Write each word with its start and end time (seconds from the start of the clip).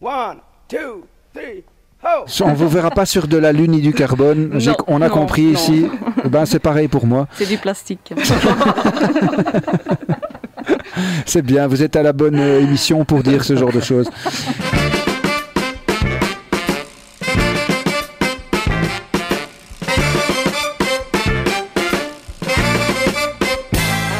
One, 0.00 0.40
two, 0.68 1.06
three, 1.32 1.64
On 2.42 2.52
vous 2.52 2.68
verra 2.68 2.90
pas 2.90 3.06
sur 3.06 3.26
de 3.28 3.38
la 3.38 3.50
lune 3.52 3.70
ni 3.70 3.80
du 3.80 3.94
carbone. 3.94 4.58
on 4.86 5.00
a 5.00 5.08
compris 5.08 5.44
ici. 5.44 5.86
Eh 6.22 6.28
ben, 6.28 6.44
c'est 6.44 6.58
pareil 6.58 6.86
pour 6.88 7.06
moi. 7.06 7.26
C'est 7.32 7.48
du 7.48 7.56
plastique. 7.56 8.12
c'est 11.24 11.40
bien, 11.40 11.66
vous 11.66 11.82
êtes 11.82 11.96
à 11.96 12.02
la 12.02 12.12
bonne 12.12 12.38
euh, 12.38 12.60
émission 12.60 13.06
pour 13.06 13.22
dire 13.22 13.42
ce 13.42 13.56
genre 13.56 13.72
de 13.72 13.80
choses. 13.80 14.10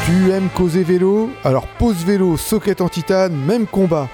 Tu 0.05 0.31
aimes 0.31 0.49
causer 0.55 0.81
vélo? 0.81 1.29
Alors 1.43 1.67
pose 1.67 2.03
vélo, 2.03 2.35
socket 2.35 2.81
en 2.81 2.89
titane, 2.89 3.35
même 3.35 3.67
combat. 3.67 4.07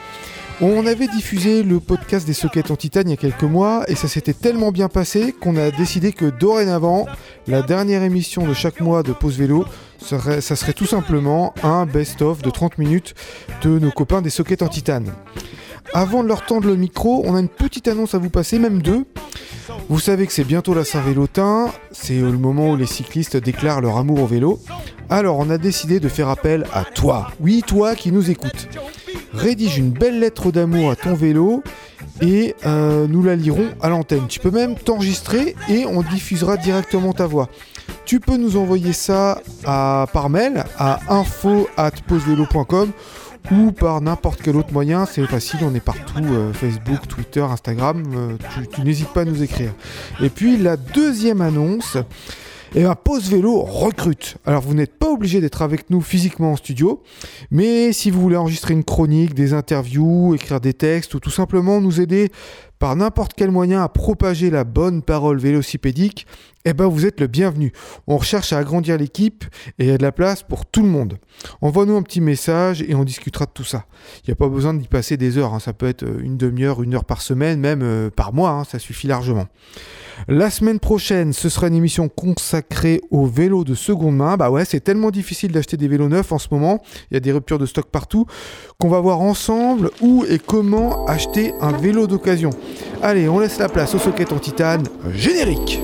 On 0.65 0.85
avait 0.85 1.09
diffusé 1.09 1.61
le 1.61 1.81
podcast 1.81 2.25
des 2.25 2.31
sockets 2.31 2.71
en 2.71 2.77
titane 2.77 3.09
il 3.09 3.11
y 3.11 3.13
a 3.15 3.17
quelques 3.17 3.43
mois 3.43 3.83
et 3.89 3.95
ça 3.95 4.07
s'était 4.07 4.31
tellement 4.31 4.71
bien 4.71 4.87
passé 4.87 5.35
qu'on 5.37 5.57
a 5.57 5.71
décidé 5.71 6.13
que 6.13 6.23
dorénavant, 6.23 7.05
la 7.47 7.61
dernière 7.61 8.01
émission 8.01 8.47
de 8.47 8.53
chaque 8.53 8.79
mois 8.79 9.03
de 9.03 9.11
Pause 9.11 9.39
Vélo, 9.39 9.65
serait, 9.97 10.39
ça 10.39 10.55
serait 10.55 10.71
tout 10.71 10.85
simplement 10.85 11.53
un 11.63 11.85
best-of 11.85 12.41
de 12.41 12.49
30 12.49 12.77
minutes 12.77 13.13
de 13.61 13.77
nos 13.77 13.91
copains 13.91 14.21
des 14.21 14.29
sockets 14.29 14.61
en 14.61 14.69
titane. 14.69 15.11
Avant 15.93 16.23
de 16.23 16.29
leur 16.29 16.45
tendre 16.45 16.67
le 16.67 16.77
micro, 16.77 17.23
on 17.25 17.35
a 17.35 17.41
une 17.41 17.49
petite 17.49 17.89
annonce 17.89 18.15
à 18.15 18.17
vous 18.17 18.29
passer, 18.29 18.57
même 18.57 18.81
deux. 18.81 19.03
Vous 19.89 19.99
savez 19.99 20.25
que 20.25 20.31
c'est 20.31 20.45
bientôt 20.45 20.73
la 20.73 20.85
Saint-Vélotin, 20.85 21.73
c'est 21.91 22.21
le 22.21 22.37
moment 22.37 22.69
où 22.69 22.77
les 22.77 22.85
cyclistes 22.85 23.35
déclarent 23.35 23.81
leur 23.81 23.97
amour 23.97 24.21
au 24.21 24.27
vélo. 24.27 24.61
Alors 25.09 25.39
on 25.39 25.49
a 25.49 25.57
décidé 25.57 25.99
de 25.99 26.07
faire 26.07 26.29
appel 26.29 26.65
à 26.71 26.85
toi, 26.85 27.31
oui 27.41 27.63
toi 27.67 27.95
qui 27.95 28.13
nous 28.13 28.31
écoutes 28.31 28.69
rédige 29.33 29.77
une 29.77 29.89
belle 29.89 30.19
lettre 30.19 30.51
d'amour 30.51 30.91
à 30.91 30.95
ton 30.95 31.13
vélo 31.13 31.63
et 32.21 32.55
euh, 32.65 33.07
nous 33.07 33.23
la 33.23 33.35
lirons 33.35 33.69
à 33.81 33.89
l'antenne. 33.89 34.27
Tu 34.27 34.39
peux 34.39 34.51
même 34.51 34.75
t'enregistrer 34.75 35.55
et 35.69 35.85
on 35.85 36.01
diffusera 36.01 36.57
directement 36.57 37.13
ta 37.13 37.25
voix. 37.25 37.49
Tu 38.05 38.19
peux 38.19 38.37
nous 38.37 38.57
envoyer 38.57 38.93
ça 38.93 39.41
par 39.63 40.29
mail 40.29 40.63
à 40.77 40.99
info 41.09 41.67
ou 43.51 43.71
par 43.71 44.01
n'importe 44.01 44.41
quel 44.41 44.55
autre 44.55 44.71
moyen, 44.71 45.05
c'est 45.05 45.25
facile, 45.25 45.59
on 45.63 45.75
est 45.75 45.83
partout, 45.83 46.23
euh, 46.23 46.53
Facebook, 46.53 47.07
Twitter, 47.07 47.41
Instagram, 47.41 48.03
euh, 48.15 48.65
tu 48.73 48.81
n'hésites 48.81 49.09
pas 49.09 49.21
à 49.21 49.25
nous 49.25 49.43
écrire. 49.43 49.71
Et 50.21 50.29
puis 50.29 50.57
la 50.57 50.77
deuxième 50.77 51.41
annonce, 51.41 51.97
et 52.75 52.79
bien, 52.79 52.95
Pause 52.95 53.29
Vélo 53.29 53.61
recrute. 53.61 54.37
Alors, 54.45 54.63
vous 54.63 54.73
n'êtes 54.73 54.97
pas 54.97 55.11
obligé 55.11 55.39
d'être 55.41 55.61
avec 55.61 55.91
nous 55.91 56.01
physiquement 56.01 56.53
en 56.53 56.55
studio, 56.55 57.03
mais 57.51 57.93
si 57.93 58.09
vous 58.09 58.19
voulez 58.19 58.35
enregistrer 58.35 58.73
une 58.73 58.83
chronique, 58.83 59.35
des 59.35 59.53
interviews, 59.53 60.33
écrire 60.33 60.59
des 60.59 60.73
textes 60.73 61.13
ou 61.13 61.19
tout 61.19 61.29
simplement 61.29 61.79
nous 61.81 62.01
aider 62.01 62.31
par 62.79 62.95
n'importe 62.95 63.33
quel 63.35 63.51
moyen 63.51 63.83
à 63.83 63.89
propager 63.89 64.49
la 64.49 64.63
bonne 64.63 65.03
parole 65.03 65.37
vélocipédique, 65.37 66.25
eh 66.65 66.73
ben 66.73 66.87
vous 66.87 67.05
êtes 67.05 67.19
le 67.19 67.27
bienvenu. 67.27 67.71
On 68.07 68.17
recherche 68.17 68.53
à 68.53 68.57
agrandir 68.57 68.97
l'équipe 68.97 69.45
et 69.79 69.85
il 69.85 69.87
y 69.87 69.91
a 69.91 69.97
de 69.97 70.03
la 70.03 70.11
place 70.11 70.43
pour 70.43 70.65
tout 70.65 70.81
le 70.81 70.89
monde. 70.89 71.17
Envoie-nous 71.61 71.95
un 71.95 72.01
petit 72.01 72.21
message 72.21 72.81
et 72.81 72.95
on 72.95 73.03
discutera 73.03 73.45
de 73.45 73.51
tout 73.53 73.63
ça. 73.63 73.85
Il 74.19 74.29
n'y 74.29 74.33
a 74.33 74.35
pas 74.35 74.47
besoin 74.47 74.73
d'y 74.73 74.87
passer 74.87 75.17
des 75.17 75.37
heures, 75.37 75.53
hein. 75.53 75.59
ça 75.59 75.73
peut 75.73 75.87
être 75.87 76.05
une 76.21 76.37
demi-heure, 76.37 76.81
une 76.83 76.95
heure 76.95 77.05
par 77.05 77.21
semaine, 77.21 77.59
même 77.59 77.81
euh, 77.83 78.09
par 78.09 78.33
mois, 78.33 78.51
hein. 78.51 78.63
ça 78.63 78.79
suffit 78.79 79.07
largement. 79.07 79.47
La 80.27 80.49
semaine 80.49 80.79
prochaine, 80.79 81.33
ce 81.33 81.49
sera 81.49 81.67
une 81.67 81.75
émission 81.75 82.07
consacrée 82.07 83.01
aux 83.09 83.25
vélos 83.25 83.63
de 83.63 83.73
seconde 83.73 84.15
main. 84.15 84.37
Bah 84.37 84.51
ouais, 84.51 84.63
c'est 84.63 84.79
tellement 84.79 85.11
difficile 85.11 85.51
d'acheter 85.51 85.75
des 85.75 85.87
vélos 85.87 86.07
neufs 86.07 86.31
en 86.31 86.37
ce 86.37 86.47
moment. 86.51 86.81
Il 87.09 87.15
y 87.15 87.17
a 87.17 87.19
des 87.19 87.31
ruptures 87.31 87.57
de 87.57 87.65
stock 87.65 87.87
partout. 87.87 88.25
Qu'on 88.79 88.89
va 88.89 88.99
voir 88.99 89.21
ensemble 89.21 89.89
où 90.01 90.23
et 90.29 90.39
comment 90.39 91.05
acheter 91.07 91.53
un 91.61 91.71
vélo 91.71 92.07
d'occasion. 92.07 92.51
Allez, 93.01 93.27
on 93.27 93.39
laisse 93.39 93.57
la 93.57 93.69
place 93.69 93.95
au 93.95 93.99
socket 93.99 94.31
en 94.31 94.39
titane. 94.39 94.83
Générique 95.13 95.81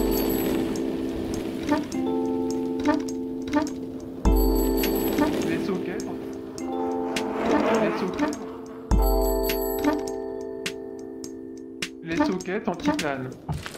en 13.20 13.30
titane. 13.30 13.69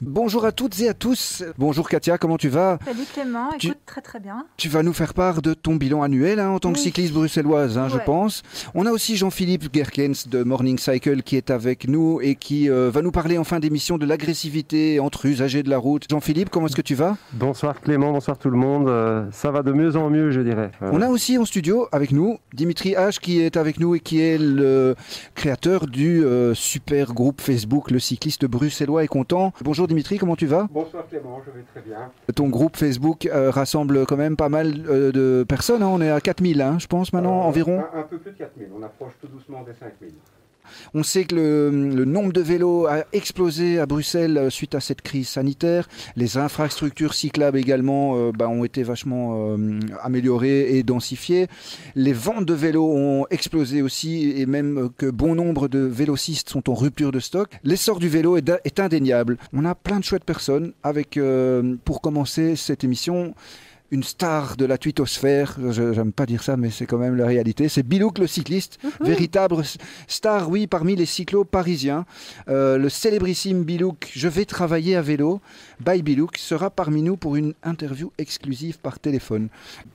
Bonjour 0.00 0.44
à 0.44 0.52
toutes 0.52 0.78
et 0.78 0.88
à 0.88 0.94
tous. 0.94 1.42
Bonjour 1.58 1.88
Katia, 1.88 2.18
comment 2.18 2.36
tu 2.36 2.48
vas? 2.48 2.78
Salut 2.84 3.00
Clément, 3.12 3.50
écoute 3.50 3.78
très 3.84 4.00
très 4.00 4.20
bien. 4.20 4.46
Tu 4.56 4.68
vas 4.68 4.84
nous 4.84 4.92
faire 4.92 5.12
part 5.12 5.42
de 5.42 5.54
ton 5.54 5.74
bilan 5.74 6.04
annuel 6.04 6.38
hein, 6.38 6.50
en 6.50 6.60
tant 6.60 6.72
que 6.72 6.78
cycliste 6.78 7.12
bruxelloise, 7.12 7.76
hein, 7.76 7.88
je 7.88 7.98
pense. 7.98 8.44
On 8.76 8.86
a 8.86 8.92
aussi 8.92 9.16
Jean-Philippe 9.16 9.74
Gerkens 9.74 10.28
de 10.28 10.44
Morning 10.44 10.78
Cycle 10.78 11.22
qui 11.22 11.34
est 11.34 11.50
avec 11.50 11.88
nous 11.88 12.20
et 12.22 12.36
qui 12.36 12.70
euh, 12.70 12.92
va 12.92 13.02
nous 13.02 13.10
parler 13.10 13.38
en 13.38 13.44
fin 13.44 13.58
d'émission 13.58 13.98
de 13.98 14.06
l'agressivité 14.06 15.00
entre 15.00 15.26
usagers 15.26 15.64
de 15.64 15.70
la 15.70 15.78
route. 15.78 16.04
Jean-Philippe, 16.08 16.50
comment 16.50 16.68
est-ce 16.68 16.76
que 16.76 16.82
tu 16.82 16.94
vas? 16.94 17.16
Bonsoir 17.32 17.80
Clément, 17.80 18.12
bonsoir 18.12 18.38
tout 18.38 18.50
le 18.50 18.56
monde. 18.56 18.88
Euh, 18.88 19.26
ça 19.32 19.50
va 19.50 19.64
de 19.64 19.72
mieux 19.72 19.96
en 19.96 20.10
mieux, 20.10 20.30
je 20.30 20.42
dirais. 20.42 20.70
On 20.80 21.02
a 21.02 21.08
aussi 21.08 21.38
en 21.38 21.44
studio 21.44 21.88
avec 21.90 22.12
nous 22.12 22.38
Dimitri 22.54 22.92
H 22.92 23.18
qui 23.18 23.40
est 23.40 23.56
avec 23.56 23.80
nous 23.80 23.96
et 23.96 24.00
qui 24.00 24.20
est 24.20 24.38
le 24.38 24.94
créateur 25.34 25.88
du 25.88 26.24
euh, 26.24 26.54
super 26.54 27.14
groupe 27.14 27.40
Facebook 27.40 27.90
Le 27.90 27.98
Cycliste 27.98 28.44
Bruxellois 28.44 29.02
est 29.02 29.08
content. 29.08 29.52
Bonjour 29.64 29.87
Dimitri, 29.88 30.18
comment 30.18 30.36
tu 30.36 30.46
vas? 30.46 30.68
Bonsoir 30.70 31.06
Clément, 31.08 31.40
je 31.44 31.50
vais 31.50 31.64
très 31.64 31.80
bien. 31.80 32.10
Ton 32.34 32.48
groupe 32.48 32.76
Facebook 32.76 33.26
euh, 33.26 33.50
rassemble 33.50 34.04
quand 34.06 34.16
même 34.18 34.36
pas 34.36 34.48
mal 34.50 34.74
euh, 34.88 35.10
de 35.10 35.44
personnes, 35.48 35.82
hein. 35.82 35.88
on 35.90 36.00
est 36.00 36.10
à 36.10 36.20
4000 36.20 36.60
hein, 36.60 36.76
je 36.78 36.86
pense 36.86 37.12
maintenant 37.12 37.40
euh, 37.40 37.48
environ 37.48 37.80
un, 37.94 38.00
un, 38.00 38.02
peu 38.02 38.18
plus 38.18 38.32
de 38.32 38.36
4000, 38.36 38.68
on 38.78 38.82
approche 38.82 39.12
tout 39.20 39.28
doucement 39.28 39.62
des 39.62 39.72
5000. 39.72 40.12
On 40.94 41.02
sait 41.02 41.24
que 41.24 41.34
le, 41.34 42.04
nombre 42.04 42.32
de 42.32 42.40
vélos 42.40 42.86
a 42.86 43.04
explosé 43.12 43.78
à 43.78 43.86
Bruxelles 43.86 44.38
euh, 44.38 44.50
suite 44.50 44.74
à 44.74 44.80
cette 44.80 45.02
crise 45.02 45.28
sanitaire. 45.28 45.88
Les 46.16 46.36
infrastructures 46.36 47.14
cyclables 47.14 47.58
également 47.58 48.16
euh, 48.16 48.32
bah, 48.32 48.48
ont 48.48 48.64
été 48.64 48.82
vachement 48.82 49.56
euh, 49.56 49.80
améliorées 50.02 50.76
et 50.76 50.82
densifiées. 50.82 51.48
Les 51.94 52.12
ventes 52.12 52.46
de 52.46 52.54
vélos 52.54 52.90
ont 52.90 53.26
explosé 53.30 53.82
aussi 53.82 54.32
et 54.36 54.46
même 54.46 54.90
que 54.96 55.06
bon 55.06 55.34
nombre 55.34 55.68
de 55.68 55.80
vélocistes 55.80 56.48
sont 56.50 56.70
en 56.70 56.74
rupture 56.74 57.12
de 57.12 57.20
stock. 57.20 57.50
L'essor 57.64 57.98
du 57.98 58.08
vélo 58.08 58.36
est, 58.36 58.80
indéniable. 58.80 59.38
On 59.52 59.64
a 59.64 59.74
plein 59.74 59.98
de 59.98 60.04
chouettes 60.04 60.24
personnes 60.24 60.72
avec, 60.82 61.18
pour 61.84 62.00
commencer 62.00 62.54
cette 62.56 62.84
émission, 62.84 63.34
une 63.90 64.02
star 64.02 64.56
de 64.56 64.64
la 64.64 64.76
twittosphère, 64.76 65.56
j'aime 65.70 66.12
pas 66.12 66.26
dire 66.26 66.42
ça, 66.42 66.56
mais 66.56 66.70
c'est 66.70 66.86
quand 66.86 66.98
même 66.98 67.16
la 67.16 67.26
réalité, 67.26 67.68
c'est 67.68 67.82
Bilouk 67.82 68.18
le 68.18 68.26
cycliste, 68.26 68.78
mhm. 68.82 69.06
véritable 69.06 69.62
star, 70.06 70.50
oui, 70.50 70.66
parmi 70.66 70.94
les 70.94 71.06
cyclos 71.06 71.44
parisiens. 71.44 72.04
Euh, 72.48 72.76
le 72.76 72.88
célébrissime 72.88 73.64
Bilouk, 73.64 74.10
je 74.14 74.28
vais 74.28 74.44
travailler 74.44 74.96
à 74.96 75.02
vélo, 75.02 75.40
by 75.80 76.02
Bilouk, 76.02 76.36
sera 76.36 76.70
parmi 76.70 77.02
nous 77.02 77.16
pour 77.16 77.36
une 77.36 77.54
interview 77.62 78.12
exclusive 78.18 78.78
par 78.78 78.98
téléphone. 78.98 79.48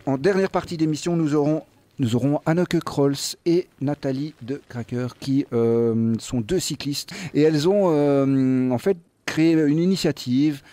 En 0.06 0.18
dernière 0.18 0.50
partie 0.50 0.78
d'émission, 0.78 1.16
nous 1.16 1.36
aurons 1.36 1.64
nous 2.00 2.16
aurons 2.16 2.42
Anneke 2.48 2.80
Krolls 2.80 3.38
et 3.46 3.68
Nathalie 3.80 4.34
de 4.42 4.60
Cracker 4.68 5.10
qui 5.20 5.46
euh, 5.54 6.16
sont 6.18 6.42
deux 6.42 6.60
cyclistes 6.60 7.12
et 7.36 7.44
elles 7.44 7.70
ont 7.70 7.92
euh, 7.92 8.72
en 8.72 8.80
fait 8.80 8.98
créé 9.26 9.54
une 9.54 9.80
initiative 9.80 10.64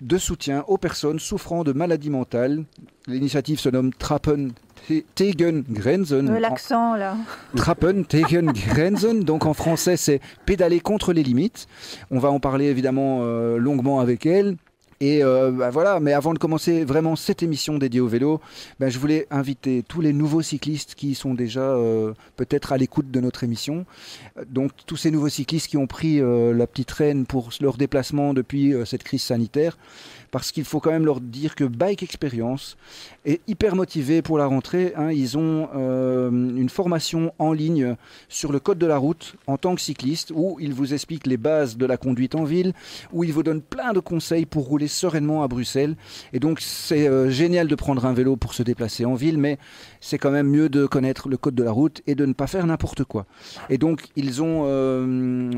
de 0.00 0.18
soutien 0.18 0.64
aux 0.68 0.78
personnes 0.78 1.18
souffrant 1.18 1.64
de 1.64 1.72
maladies 1.72 2.10
mentales. 2.10 2.64
L'initiative 3.06 3.58
se 3.58 3.68
nomme 3.68 3.92
Trappen 3.92 4.48
Tegen 5.14 5.64
Grenzen. 5.68 6.28
Euh, 6.28 6.38
l'accent 6.38 6.96
là. 6.96 7.16
Trappen 7.56 8.02
Tegen 8.04 8.52
Grenzen. 8.52 9.24
Donc 9.24 9.46
en 9.46 9.54
français, 9.54 9.96
c'est 9.96 10.20
pédaler 10.44 10.80
contre 10.80 11.12
les 11.12 11.22
limites. 11.22 11.66
On 12.10 12.18
va 12.18 12.30
en 12.30 12.40
parler 12.40 12.66
évidemment 12.66 13.20
euh, 13.22 13.58
longuement 13.58 14.00
avec 14.00 14.26
elle. 14.26 14.56
Et 15.00 15.22
euh, 15.22 15.50
bah, 15.50 15.70
voilà, 15.70 16.00
mais 16.00 16.12
avant 16.12 16.32
de 16.32 16.38
commencer 16.38 16.84
vraiment 16.84 17.16
cette 17.16 17.42
émission 17.42 17.76
dédiée 17.78 18.00
au 18.00 18.08
vélo, 18.08 18.40
bah, 18.80 18.88
je 18.88 18.98
voulais 18.98 19.26
inviter 19.30 19.84
tous 19.86 20.00
les 20.00 20.12
nouveaux 20.12 20.42
cyclistes 20.42 20.94
qui 20.94 21.14
sont 21.14 21.34
déjà 21.34 21.60
euh, 21.60 22.14
peut-être 22.36 22.72
à 22.72 22.78
l'écoute 22.78 23.10
de 23.10 23.20
notre 23.20 23.44
émission. 23.44 23.84
Donc 24.48 24.72
tous 24.86 24.96
ces 24.96 25.10
nouveaux 25.10 25.28
cyclistes 25.28 25.68
qui 25.68 25.76
ont 25.76 25.86
pris 25.86 26.20
euh, 26.20 26.54
la 26.54 26.66
petite 26.66 26.90
reine 26.90 27.26
pour 27.26 27.50
leur 27.60 27.76
déplacement 27.76 28.32
depuis 28.32 28.74
cette 28.86 29.02
crise 29.02 29.22
sanitaire 29.22 29.76
parce 30.36 30.52
qu'il 30.52 30.66
faut 30.66 30.80
quand 30.80 30.90
même 30.90 31.06
leur 31.06 31.22
dire 31.22 31.54
que 31.54 31.64
Bike 31.64 32.02
Experience 32.02 32.76
est 33.24 33.40
hyper 33.48 33.74
motivé 33.74 34.20
pour 34.20 34.36
la 34.36 34.44
rentrée. 34.44 34.92
Hein. 34.94 35.10
Ils 35.10 35.38
ont 35.38 35.70
euh, 35.74 36.30
une 36.30 36.68
formation 36.68 37.32
en 37.38 37.54
ligne 37.54 37.96
sur 38.28 38.52
le 38.52 38.60
code 38.60 38.76
de 38.76 38.84
la 38.84 38.98
route 38.98 39.36
en 39.46 39.56
tant 39.56 39.74
que 39.74 39.80
cycliste, 39.80 40.34
où 40.34 40.58
ils 40.60 40.74
vous 40.74 40.92
expliquent 40.92 41.26
les 41.26 41.38
bases 41.38 41.78
de 41.78 41.86
la 41.86 41.96
conduite 41.96 42.34
en 42.34 42.44
ville, 42.44 42.74
où 43.14 43.24
ils 43.24 43.32
vous 43.32 43.42
donnent 43.42 43.62
plein 43.62 43.94
de 43.94 43.98
conseils 43.98 44.44
pour 44.44 44.66
rouler 44.66 44.88
sereinement 44.88 45.42
à 45.42 45.48
Bruxelles. 45.48 45.96
Et 46.34 46.38
donc 46.38 46.60
c'est 46.60 47.08
euh, 47.08 47.30
génial 47.30 47.66
de 47.66 47.74
prendre 47.74 48.04
un 48.04 48.12
vélo 48.12 48.36
pour 48.36 48.52
se 48.52 48.62
déplacer 48.62 49.06
en 49.06 49.14
ville, 49.14 49.38
mais 49.38 49.56
c'est 50.02 50.18
quand 50.18 50.30
même 50.30 50.50
mieux 50.50 50.68
de 50.68 50.84
connaître 50.84 51.30
le 51.30 51.38
code 51.38 51.54
de 51.54 51.62
la 51.62 51.72
route 51.72 52.02
et 52.06 52.14
de 52.14 52.26
ne 52.26 52.34
pas 52.34 52.46
faire 52.46 52.66
n'importe 52.66 53.04
quoi. 53.04 53.24
Et 53.70 53.78
donc 53.78 54.02
ils 54.16 54.42
ont, 54.42 54.64
euh, 54.66 55.50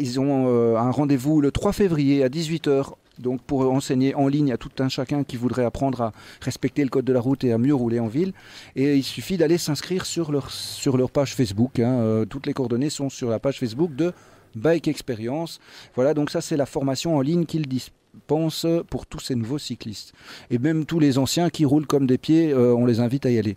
ils 0.00 0.18
ont 0.18 0.76
un 0.76 0.90
rendez-vous 0.90 1.40
le 1.40 1.52
3 1.52 1.72
février 1.72 2.24
à 2.24 2.28
18h 2.28 2.94
donc 3.18 3.42
pour 3.42 3.70
enseigner 3.72 4.14
en 4.14 4.28
ligne 4.28 4.52
à 4.52 4.56
tout 4.56 4.70
un 4.78 4.88
chacun 4.88 5.24
qui 5.24 5.36
voudrait 5.36 5.64
apprendre 5.64 6.00
à 6.00 6.12
respecter 6.40 6.82
le 6.82 6.90
code 6.90 7.04
de 7.04 7.12
la 7.12 7.20
route 7.20 7.44
et 7.44 7.52
à 7.52 7.58
mieux 7.58 7.74
rouler 7.74 8.00
en 8.00 8.06
ville. 8.06 8.32
Et 8.76 8.96
il 8.96 9.04
suffit 9.04 9.36
d'aller 9.36 9.58
s'inscrire 9.58 10.06
sur 10.06 10.32
leur, 10.32 10.50
sur 10.50 10.96
leur 10.96 11.10
page 11.10 11.34
Facebook. 11.34 11.78
hein. 11.78 11.98
Euh, 12.00 12.24
toutes 12.24 12.46
les 12.46 12.52
coordonnées 12.52 12.90
sont 12.90 13.10
sur 13.10 13.30
la 13.30 13.38
page 13.38 13.58
Facebook 13.58 13.94
de 13.94 14.12
Bike 14.54 14.88
Experience. 14.88 15.60
Voilà, 15.94 16.14
donc 16.14 16.30
ça 16.30 16.40
c'est 16.40 16.56
la 16.56 16.66
formation 16.66 17.16
en 17.16 17.20
ligne 17.20 17.44
qu'ils 17.44 17.66
dispensent 17.66 18.84
pour 18.88 19.06
tous 19.06 19.20
ces 19.20 19.34
nouveaux 19.34 19.58
cyclistes. 19.58 20.12
Et 20.50 20.58
même 20.58 20.86
tous 20.86 20.98
les 20.98 21.18
anciens 21.18 21.50
qui 21.50 21.64
roulent 21.64 21.86
comme 21.86 22.06
des 22.06 22.18
pieds, 22.18 22.52
euh, 22.52 22.74
on 22.74 22.86
les 22.86 23.00
invite 23.00 23.26
à 23.26 23.30
y 23.30 23.38
aller. 23.38 23.56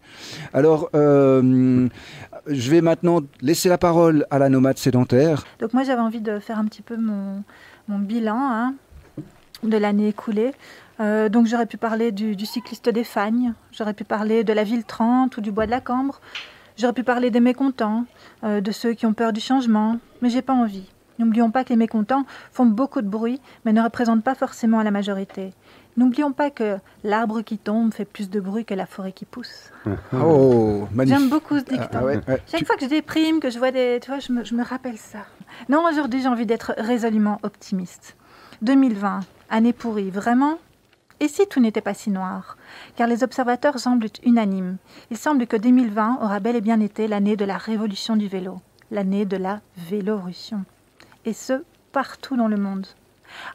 Alors, 0.54 0.89
euh, 0.95 1.88
je 2.48 2.71
vais 2.71 2.81
maintenant 2.81 3.21
laisser 3.42 3.69
la 3.69 3.77
parole 3.77 4.25
à 4.30 4.39
la 4.39 4.50
nomade 4.50 4.77
sédentaire. 4.77 5.45
Donc 5.59 5.74
moi 5.74 5.83
j'avais 5.83 6.01
envie 6.01 6.21
de 6.21 6.39
faire 6.39 6.57
un 6.57 6.65
petit 6.65 6.81
peu 6.81 6.98
mon, 6.98 7.44
bilan 7.88 8.38
hein, 8.38 8.75
de 9.63 9.77
l'année 9.77 10.09
écoulée. 10.09 10.54
Euh, 11.00 11.30
donc 11.30 11.45
j'aurais 11.48 11.65
pu 11.68 11.77
parler 11.77 12.12
du, 12.12 12.36
du 12.36 12.45
cycliste 12.45 12.89
des 12.89 13.04
Fagnes, 13.04 13.54
j'aurais 13.71 13.94
pu 13.94 14.04
parler 14.04 14.44
de 14.44 14.54
la 14.54 14.63
ville 14.63 14.83
30 14.83 15.38
ou 15.38 15.42
du 15.42 15.51
bois 15.51 15.65
de 15.68 15.71
la 15.71 15.80
Cambre, 15.81 16.19
j'aurais 16.75 16.94
pu 16.94 17.04
parler 17.04 17.30
des 17.30 17.39
mécontents, 17.39 18.06
euh, 18.44 18.62
de 18.62 18.71
ceux 18.71 18.94
qui 18.94 19.06
ont 19.06 19.13
peur 19.13 19.31
du 19.33 19.39
changement, 19.39 20.00
mais 20.21 20.30
j'ai 20.30 20.42
pas 20.42 20.54
envie. 20.54 20.89
N'oublions 21.19 21.50
pas 21.51 21.63
que 21.63 21.69
les 21.69 21.75
mécontents 21.75 22.25
font 22.51 22.65
beaucoup 22.65 23.01
de 23.01 23.07
bruit, 23.07 23.39
mais 23.65 23.74
ne 23.74 23.81
représentent 23.81 24.24
pas 24.24 24.36
forcément 24.36 24.81
la 24.83 24.92
majorité. 24.92 25.51
N'oublions 25.98 26.31
pas 26.31 26.51
que 26.51 26.77
l'arbre 27.04 27.42
qui 27.42 27.57
tombe 27.57 27.92
fait 27.92 28.06
plus 28.06 28.30
de 28.30 28.39
bruit 28.39 28.65
que 28.65 28.75
la 28.75 28.86
forêt 28.86 29.12
qui 29.12 29.25
pousse. 29.25 29.71
Oh, 30.13 30.88
magnifique. 30.92 31.19
J'aime 31.19 31.30
beaucoup 31.30 31.57
ce 31.59 31.63
dicton. 31.63 31.88
Ah 31.94 32.04
ouais, 32.04 32.19
ouais. 32.27 32.42
Chaque 32.48 32.59
Tu- 32.62 32.65
fois 32.65 32.75
que 32.75 32.83
je 32.83 32.89
déprime, 32.89 33.39
que 33.39 33.50
je 33.50 33.57
vois 33.59 33.71
des. 33.71 34.00
Tu 34.01 34.09
vois, 34.12 34.19
je 34.19 34.31
me, 34.31 34.44
je 34.44 34.54
me 34.56 34.63
rappelle 34.63 34.98
ça. 34.98 35.19
Non, 35.69 35.83
aujourd'hui, 35.89 36.21
j'ai 36.21 36.27
envie 36.27 36.45
d'être 36.45 36.74
résolument 36.77 37.39
optimiste. 37.44 38.15
2020, 38.63 39.19
année 39.51 39.71
pourrie, 39.71 40.09
vraiment? 40.09 40.57
Et 41.19 41.27
si 41.27 41.48
tout 41.48 41.59
n'était 41.59 41.81
pas 41.81 41.94
si 41.94 42.09
noir? 42.09 42.57
Car 42.95 43.07
les 43.07 43.24
observateurs 43.24 43.77
semblent 43.77 44.07
unanimes. 44.24 44.77
Il 45.12 45.18
semble 45.18 45.45
que 45.45 45.57
2020 45.57 46.19
aura 46.21 46.39
bel 46.39 46.56
et 46.56 46.62
bien 46.62 46.80
été 46.80 47.07
l'année 47.07 47.36
de 47.36 47.45
la 47.45 47.57
révolution 47.57 48.15
du 48.15 48.27
vélo, 48.27 48.59
l'année 48.89 49.25
de 49.25 49.38
la 49.38 49.62
vélorution. 49.77 50.63
Et 51.25 51.33
ce, 51.33 51.63
partout 51.92 52.36
dans 52.36 52.48
le 52.48 52.57
monde. 52.57 52.88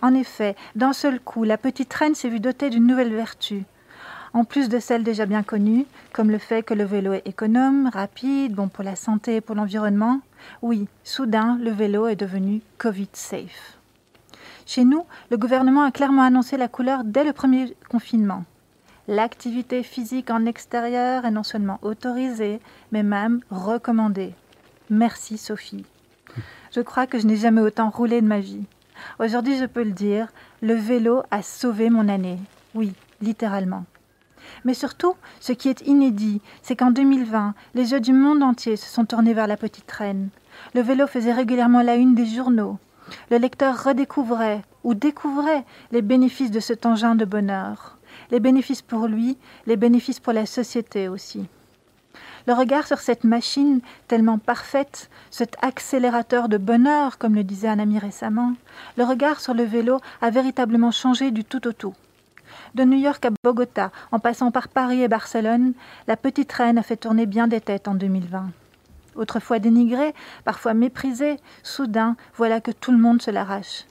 En 0.02 0.14
effet, 0.14 0.54
d'un 0.76 0.92
seul 0.92 1.18
coup, 1.18 1.42
la 1.42 1.58
petite 1.58 1.92
reine 1.92 2.14
s'est 2.14 2.28
vue 2.28 2.40
dotée 2.40 2.70
d'une 2.70 2.86
nouvelle 2.86 3.14
vertu. 3.14 3.64
En 4.34 4.44
plus 4.44 4.68
de 4.68 4.78
celles 4.78 5.02
déjà 5.02 5.26
bien 5.26 5.42
connues, 5.42 5.86
comme 6.12 6.30
le 6.30 6.38
fait 6.38 6.62
que 6.62 6.74
le 6.74 6.84
vélo 6.84 7.12
est 7.12 7.26
économe, 7.26 7.90
rapide, 7.92 8.54
bon 8.54 8.68
pour 8.68 8.84
la 8.84 8.94
santé 8.94 9.36
et 9.36 9.40
pour 9.40 9.56
l'environnement, 9.56 10.20
oui, 10.62 10.86
soudain, 11.02 11.58
le 11.60 11.70
vélo 11.70 12.06
est 12.06 12.16
devenu 12.16 12.60
Covid 12.78 13.08
safe. 13.12 13.81
Chez 14.66 14.84
nous, 14.84 15.04
le 15.30 15.36
gouvernement 15.36 15.82
a 15.82 15.90
clairement 15.90 16.22
annoncé 16.22 16.56
la 16.56 16.68
couleur 16.68 17.04
dès 17.04 17.24
le 17.24 17.32
premier 17.32 17.76
confinement. 17.88 18.44
L'activité 19.08 19.82
physique 19.82 20.30
en 20.30 20.46
extérieur 20.46 21.24
est 21.24 21.30
non 21.30 21.42
seulement 21.42 21.78
autorisée, 21.82 22.60
mais 22.92 23.02
même 23.02 23.40
recommandée. 23.50 24.34
Merci 24.90 25.38
Sophie. 25.38 25.84
Je 26.74 26.80
crois 26.80 27.06
que 27.06 27.18
je 27.18 27.26
n'ai 27.26 27.36
jamais 27.36 27.60
autant 27.60 27.90
roulé 27.90 28.20
de 28.20 28.26
ma 28.26 28.40
vie. 28.40 28.64
Aujourd'hui, 29.18 29.58
je 29.58 29.66
peux 29.66 29.82
le 29.82 29.90
dire, 29.90 30.28
le 30.60 30.74
vélo 30.74 31.22
a 31.30 31.42
sauvé 31.42 31.90
mon 31.90 32.08
année. 32.08 32.38
Oui, 32.74 32.92
littéralement. 33.20 33.84
Mais 34.64 34.74
surtout, 34.74 35.14
ce 35.40 35.52
qui 35.52 35.68
est 35.68 35.86
inédit, 35.86 36.40
c'est 36.62 36.76
qu'en 36.76 36.90
2020, 36.90 37.54
les 37.74 37.92
yeux 37.92 38.00
du 38.00 38.12
monde 38.12 38.42
entier 38.42 38.76
se 38.76 38.88
sont 38.88 39.04
tournés 39.04 39.34
vers 39.34 39.46
la 39.46 39.56
petite 39.56 39.90
reine. 39.90 40.28
Le 40.74 40.80
vélo 40.80 41.06
faisait 41.06 41.32
régulièrement 41.32 41.82
la 41.82 41.96
une 41.96 42.14
des 42.14 42.26
journaux. 42.26 42.78
Le 43.30 43.38
lecteur 43.38 43.84
redécouvrait 43.84 44.62
ou 44.84 44.94
découvrait 44.94 45.64
les 45.90 46.02
bénéfices 46.02 46.50
de 46.50 46.60
cet 46.60 46.86
engin 46.86 47.14
de 47.14 47.24
bonheur. 47.24 47.98
Les 48.30 48.40
bénéfices 48.40 48.82
pour 48.82 49.06
lui, 49.06 49.36
les 49.66 49.76
bénéfices 49.76 50.20
pour 50.20 50.32
la 50.32 50.46
société 50.46 51.08
aussi. 51.08 51.46
Le 52.46 52.54
regard 52.54 52.86
sur 52.86 52.98
cette 52.98 53.24
machine 53.24 53.80
tellement 54.08 54.38
parfaite, 54.38 55.10
cet 55.30 55.56
accélérateur 55.62 56.48
de 56.48 56.58
bonheur, 56.58 57.18
comme 57.18 57.34
le 57.34 57.44
disait 57.44 57.68
un 57.68 57.78
ami 57.78 57.98
récemment, 57.98 58.54
le 58.96 59.04
regard 59.04 59.40
sur 59.40 59.54
le 59.54 59.62
vélo 59.62 60.00
a 60.20 60.30
véritablement 60.30 60.90
changé 60.90 61.30
du 61.30 61.44
tout 61.44 61.66
au 61.68 61.72
tout. 61.72 61.94
De 62.74 62.84
New 62.84 62.98
York 62.98 63.24
à 63.24 63.30
Bogota, 63.44 63.92
en 64.10 64.18
passant 64.18 64.50
par 64.50 64.68
Paris 64.68 65.02
et 65.02 65.08
Barcelone, 65.08 65.72
la 66.08 66.16
petite 66.16 66.52
reine 66.52 66.78
a 66.78 66.82
fait 66.82 66.96
tourner 66.96 67.26
bien 67.26 67.46
des 67.46 67.60
têtes 67.60 67.86
en 67.86 67.94
2020. 67.94 68.50
Autrefois 69.14 69.58
dénigrée, 69.58 70.14
parfois 70.44 70.74
méprisée, 70.74 71.36
soudain, 71.62 72.16
voilà 72.36 72.60
que 72.60 72.70
tout 72.70 72.92
le 72.92 72.98
monde 72.98 73.20
se 73.20 73.30
l'arrache. 73.30 73.84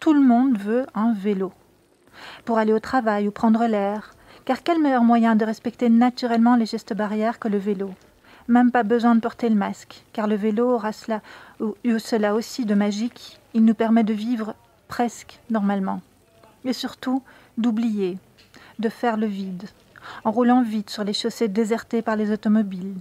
Tout 0.00 0.12
le 0.12 0.20
monde 0.20 0.58
veut 0.58 0.86
un 0.94 1.12
vélo. 1.14 1.52
Pour 2.44 2.58
aller 2.58 2.72
au 2.72 2.80
travail 2.80 3.28
ou 3.28 3.30
prendre 3.30 3.66
l'air, 3.66 4.14
car 4.44 4.62
quel 4.62 4.80
meilleur 4.80 5.02
moyen 5.02 5.36
de 5.36 5.44
respecter 5.44 5.88
naturellement 5.88 6.56
les 6.56 6.66
gestes 6.66 6.94
barrières 6.94 7.38
que 7.38 7.48
le 7.48 7.58
vélo? 7.58 7.90
Même 8.48 8.70
pas 8.70 8.84
besoin 8.84 9.14
de 9.14 9.20
porter 9.20 9.48
le 9.48 9.56
masque, 9.56 10.04
car 10.12 10.28
le 10.28 10.36
vélo 10.36 10.70
aura 10.70 10.92
cela, 10.92 11.20
cela 11.98 12.34
aussi 12.34 12.64
de 12.64 12.74
magique, 12.74 13.40
il 13.54 13.64
nous 13.64 13.74
permet 13.74 14.04
de 14.04 14.12
vivre 14.12 14.54
presque 14.86 15.40
normalement. 15.50 16.00
Et 16.64 16.72
surtout, 16.72 17.22
d'oublier, 17.58 18.18
de 18.78 18.88
faire 18.88 19.16
le 19.16 19.26
vide, 19.26 19.64
en 20.24 20.30
roulant 20.30 20.62
vite 20.62 20.90
sur 20.90 21.02
les 21.02 21.12
chaussées 21.12 21.48
désertées 21.48 22.02
par 22.02 22.16
les 22.16 22.30
automobiles, 22.30 22.94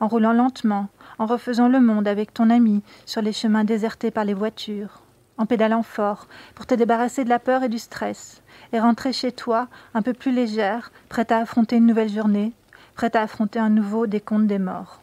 en 0.00 0.08
roulant 0.08 0.32
lentement, 0.32 0.88
en 1.18 1.26
refaisant 1.26 1.68
le 1.68 1.80
monde 1.80 2.08
avec 2.08 2.34
ton 2.34 2.50
ami 2.50 2.82
sur 3.04 3.22
les 3.22 3.32
chemins 3.32 3.64
désertés 3.64 4.10
par 4.10 4.24
les 4.24 4.34
voitures, 4.34 5.02
en 5.38 5.46
pédalant 5.46 5.82
fort 5.82 6.26
pour 6.54 6.66
te 6.66 6.74
débarrasser 6.74 7.24
de 7.24 7.28
la 7.28 7.38
peur 7.38 7.62
et 7.62 7.68
du 7.68 7.78
stress, 7.78 8.42
et 8.72 8.80
rentrer 8.80 9.12
chez 9.12 9.32
toi 9.32 9.68
un 9.94 10.02
peu 10.02 10.12
plus 10.12 10.32
légère, 10.32 10.92
prête 11.08 11.32
à 11.32 11.38
affronter 11.38 11.76
une 11.76 11.86
nouvelle 11.86 12.08
journée, 12.08 12.52
prête 12.94 13.16
à 13.16 13.22
affronter 13.22 13.58
un 13.58 13.70
nouveau 13.70 14.06
décompte 14.06 14.46
des 14.46 14.58
morts. 14.58 15.00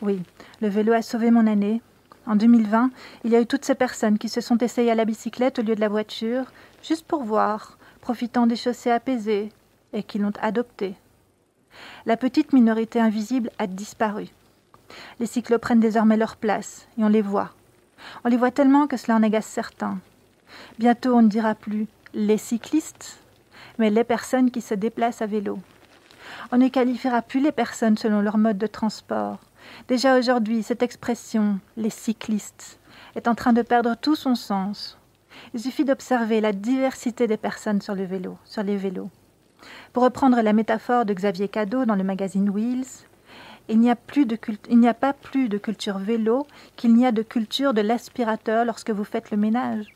Oui, 0.00 0.20
le 0.60 0.68
vélo 0.68 0.92
a 0.92 1.02
sauvé 1.02 1.30
mon 1.30 1.46
année. 1.46 1.80
En 2.26 2.36
2020, 2.36 2.90
il 3.24 3.32
y 3.32 3.36
a 3.36 3.40
eu 3.40 3.46
toutes 3.46 3.64
ces 3.64 3.74
personnes 3.74 4.18
qui 4.18 4.28
se 4.28 4.40
sont 4.40 4.58
essayées 4.58 4.90
à 4.90 4.96
la 4.96 5.04
bicyclette 5.04 5.58
au 5.58 5.62
lieu 5.62 5.74
de 5.74 5.80
la 5.80 5.88
voiture, 5.88 6.44
juste 6.82 7.06
pour 7.06 7.22
voir, 7.22 7.78
profitant 8.00 8.46
des 8.46 8.56
chaussées 8.56 8.90
apaisées, 8.90 9.50
et 9.92 10.02
qui 10.02 10.18
l'ont 10.18 10.32
adoptée. 10.40 10.94
La 12.06 12.16
petite 12.16 12.52
minorité 12.52 13.00
invisible 13.00 13.50
a 13.58 13.66
disparu. 13.66 14.28
Les 15.22 15.28
cyclos 15.28 15.60
prennent 15.60 15.78
désormais 15.78 16.16
leur 16.16 16.34
place, 16.34 16.88
et 16.98 17.04
on 17.04 17.08
les 17.08 17.22
voit. 17.22 17.52
On 18.24 18.28
les 18.28 18.36
voit 18.36 18.50
tellement 18.50 18.88
que 18.88 18.96
cela 18.96 19.14
en 19.14 19.22
agace 19.22 19.46
certains. 19.46 20.00
Bientôt 20.80 21.14
on 21.14 21.22
ne 21.22 21.28
dira 21.28 21.54
plus 21.54 21.86
les 22.12 22.38
cyclistes, 22.38 23.20
mais 23.78 23.88
les 23.88 24.02
personnes 24.02 24.50
qui 24.50 24.60
se 24.60 24.74
déplacent 24.74 25.22
à 25.22 25.26
vélo. 25.26 25.60
On 26.50 26.58
ne 26.58 26.66
qualifiera 26.66 27.22
plus 27.22 27.38
les 27.38 27.52
personnes 27.52 27.96
selon 27.96 28.20
leur 28.20 28.36
mode 28.36 28.58
de 28.58 28.66
transport. 28.66 29.38
Déjà 29.86 30.18
aujourd'hui, 30.18 30.64
cette 30.64 30.82
expression, 30.82 31.60
les 31.76 31.90
cyclistes, 31.90 32.80
est 33.14 33.28
en 33.28 33.36
train 33.36 33.52
de 33.52 33.62
perdre 33.62 33.94
tout 33.94 34.16
son 34.16 34.34
sens. 34.34 34.98
Il 35.54 35.60
suffit 35.60 35.84
d'observer 35.84 36.40
la 36.40 36.52
diversité 36.52 37.28
des 37.28 37.36
personnes 37.36 37.80
sur 37.80 37.94
sur 38.44 38.62
les 38.64 38.76
vélos. 38.76 39.10
Pour 39.92 40.02
reprendre 40.02 40.42
la 40.42 40.52
métaphore 40.52 41.04
de 41.04 41.14
Xavier 41.14 41.46
Cadeau 41.46 41.84
dans 41.84 41.94
le 41.94 42.02
magazine 42.02 42.50
Wheels, 42.50 43.06
il 43.68 43.78
n'y 43.78 43.90
a, 43.90 43.96
plus 43.96 44.26
de 44.26 44.38
il 44.68 44.78
n'y 44.78 44.88
a 44.88 44.94
pas 44.94 45.12
plus 45.12 45.48
de 45.48 45.58
culture 45.58 45.98
vélo 45.98 46.46
qu'il 46.76 46.94
n'y 46.94 47.06
a 47.06 47.12
de 47.12 47.22
culture 47.22 47.74
de 47.74 47.80
l'aspirateur 47.80 48.64
lorsque 48.64 48.90
vous 48.90 49.04
faites 49.04 49.30
le 49.30 49.36
ménage. 49.36 49.86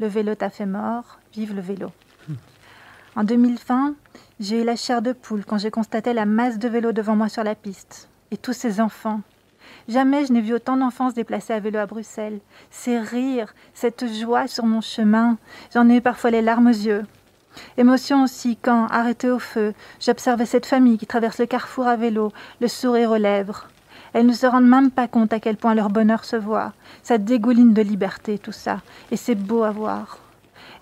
Le 0.00 0.06
vélo 0.06 0.34
t'a 0.34 0.50
fait 0.50 0.66
mort, 0.66 1.18
vive 1.34 1.54
le 1.54 1.60
vélo. 1.60 1.90
En 3.14 3.24
2020, 3.24 3.94
j'ai 4.40 4.62
eu 4.62 4.64
la 4.64 4.76
chair 4.76 5.02
de 5.02 5.12
poule 5.12 5.44
quand 5.44 5.58
j'ai 5.58 5.70
constaté 5.70 6.14
la 6.14 6.24
masse 6.24 6.58
de 6.58 6.68
vélos 6.68 6.92
devant 6.92 7.14
moi 7.14 7.28
sur 7.28 7.44
la 7.44 7.54
piste. 7.54 8.08
Et 8.30 8.38
tous 8.38 8.54
ces 8.54 8.80
enfants. 8.80 9.20
Jamais 9.88 10.24
je 10.24 10.32
n'ai 10.32 10.40
vu 10.40 10.54
autant 10.54 10.76
d'enfants 10.76 11.10
se 11.10 11.14
déplacer 11.14 11.52
à 11.52 11.60
vélo 11.60 11.78
à 11.78 11.86
Bruxelles. 11.86 12.40
Ces 12.70 12.98
rires, 12.98 13.54
cette 13.74 14.06
joie 14.06 14.46
sur 14.46 14.64
mon 14.64 14.80
chemin, 14.80 15.36
j'en 15.74 15.88
ai 15.90 15.96
eu 15.96 16.00
parfois 16.00 16.30
les 16.30 16.40
larmes 16.40 16.68
aux 16.68 16.70
yeux. 16.70 17.04
Émotion 17.76 18.24
aussi 18.24 18.56
quand, 18.56 18.86
arrêté 18.86 19.30
au 19.30 19.38
feu, 19.38 19.74
j'observais 20.00 20.46
cette 20.46 20.66
famille 20.66 20.98
qui 20.98 21.06
traverse 21.06 21.38
le 21.38 21.46
carrefour 21.46 21.86
à 21.86 21.96
vélo, 21.96 22.32
le 22.60 22.68
sourire 22.68 23.10
aux 23.10 23.16
lèvres. 23.16 23.68
Elles 24.12 24.26
ne 24.26 24.32
se 24.32 24.46
rendent 24.46 24.68
même 24.68 24.90
pas 24.90 25.08
compte 25.08 25.32
à 25.32 25.40
quel 25.40 25.56
point 25.56 25.74
leur 25.74 25.88
bonheur 25.88 26.24
se 26.24 26.36
voit. 26.36 26.72
Ça 27.02 27.18
dégouline 27.18 27.72
de 27.72 27.82
liberté, 27.82 28.38
tout 28.38 28.52
ça. 28.52 28.80
Et 29.10 29.16
c'est 29.16 29.34
beau 29.34 29.62
à 29.62 29.70
voir. 29.70 30.18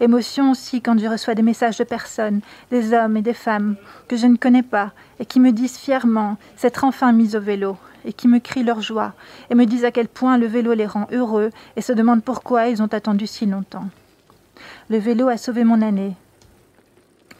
Émotion 0.01 0.51
aussi 0.51 0.81
quand 0.81 0.99
je 0.99 1.07
reçois 1.07 1.35
des 1.35 1.43
messages 1.43 1.77
de 1.77 1.85
personnes, 1.85 2.41
des 2.71 2.95
hommes 2.95 3.19
et 3.19 3.23
des 3.23 3.35
femmes 3.35 3.77
que 4.09 4.17
je 4.17 4.27
ne 4.27 4.37
connais 4.37 4.63
pas 4.63 4.93
et 5.19 5.27
qui 5.27 5.41
me 5.41 5.53
disent 5.53 5.77
fièrement 5.77 6.39
s'être 6.57 6.85
enfin 6.85 7.13
mis 7.13 7.37
au 7.37 7.41
vélo 7.41 7.77
et 8.07 8.15
qui 8.15 8.27
me 8.27 8.39
crient 8.39 8.65
leur 8.65 8.81
joie 8.81 9.13
et 9.51 9.55
me 9.55 9.67
disent 9.67 9.85
à 9.85 9.91
quel 9.91 10.09
point 10.09 10.39
le 10.39 10.47
vélo 10.47 10.73
les 10.73 10.87
rend 10.87 11.07
heureux 11.13 11.51
et 11.77 11.83
se 11.83 11.93
demandent 11.93 12.25
pourquoi 12.25 12.69
ils 12.69 12.83
ont 12.83 12.87
attendu 12.87 13.27
si 13.27 13.45
longtemps. 13.45 13.89
Le 14.89 14.97
vélo 14.97 15.29
a 15.29 15.37
sauvé 15.37 15.65
mon 15.65 15.83
année, 15.83 16.15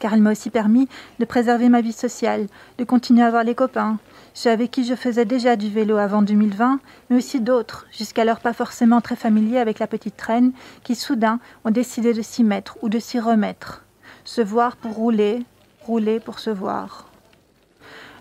car 0.01 0.15
il 0.15 0.21
m'a 0.23 0.31
aussi 0.31 0.49
permis 0.49 0.89
de 1.19 1.25
préserver 1.25 1.69
ma 1.69 1.79
vie 1.79 1.93
sociale, 1.93 2.47
de 2.79 2.83
continuer 2.83 3.21
à 3.21 3.29
voir 3.29 3.43
les 3.43 3.55
copains. 3.55 3.99
ceux 4.33 4.49
avec 4.49 4.71
qui 4.71 4.83
je 4.83 4.95
faisais 4.95 5.25
déjà 5.25 5.55
du 5.55 5.69
vélo 5.69 5.97
avant 5.97 6.23
2020, 6.23 6.79
mais 7.09 7.17
aussi 7.17 7.39
d'autres, 7.39 7.85
jusqu'alors 7.91 8.39
pas 8.39 8.53
forcément 8.53 8.99
très 8.99 9.15
familiers 9.15 9.59
avec 9.59 9.77
la 9.77 9.87
petite 9.87 10.17
traîne, 10.17 10.53
qui 10.83 10.95
soudain 10.95 11.39
ont 11.65 11.71
décidé 11.71 12.13
de 12.13 12.21
s'y 12.21 12.43
mettre 12.43 12.77
ou 12.81 12.89
de 12.89 12.97
s'y 12.97 13.19
remettre. 13.19 13.83
Se 14.23 14.41
voir 14.41 14.75
pour 14.75 14.95
rouler, 14.95 15.45
rouler 15.81 16.19
pour 16.19 16.39
se 16.39 16.49
voir. 16.49 17.07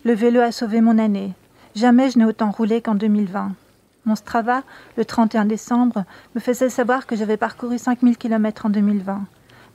Le 0.05 0.13
vélo 0.13 0.41
a 0.41 0.53
sauvé 0.53 0.81
mon 0.83 0.99
année. 0.99 1.33
Jamais 1.75 2.11
je 2.11 2.19
n'ai 2.19 2.25
autant 2.27 2.51
roulé 2.51 2.83
qu'en 2.83 2.95
2020. 2.95 3.53
Mon 4.05 4.17
Strava, 4.17 4.63
le 4.97 5.05
31 5.05 5.47
décembre, 5.47 6.05
me 6.35 6.41
faisait 6.41 6.69
savoir 6.69 7.07
que 7.07 7.17
j'avais 7.17 7.37
parcouru 7.39 7.79
5000 7.79 8.19
km 8.19 8.67
en 8.67 8.71
2020. 8.71 9.23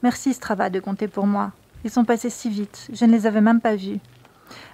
Merci 0.02 0.34
Strava 0.34 0.70
de 0.70 0.78
compter 0.78 1.08
pour 1.08 1.26
moi. 1.26 1.52
Ils 1.86 1.90
sont 1.90 2.04
passés 2.04 2.30
si 2.30 2.50
vite, 2.50 2.88
je 2.92 3.04
ne 3.04 3.12
les 3.12 3.26
avais 3.26 3.40
même 3.40 3.60
pas 3.60 3.76
vus. 3.76 4.00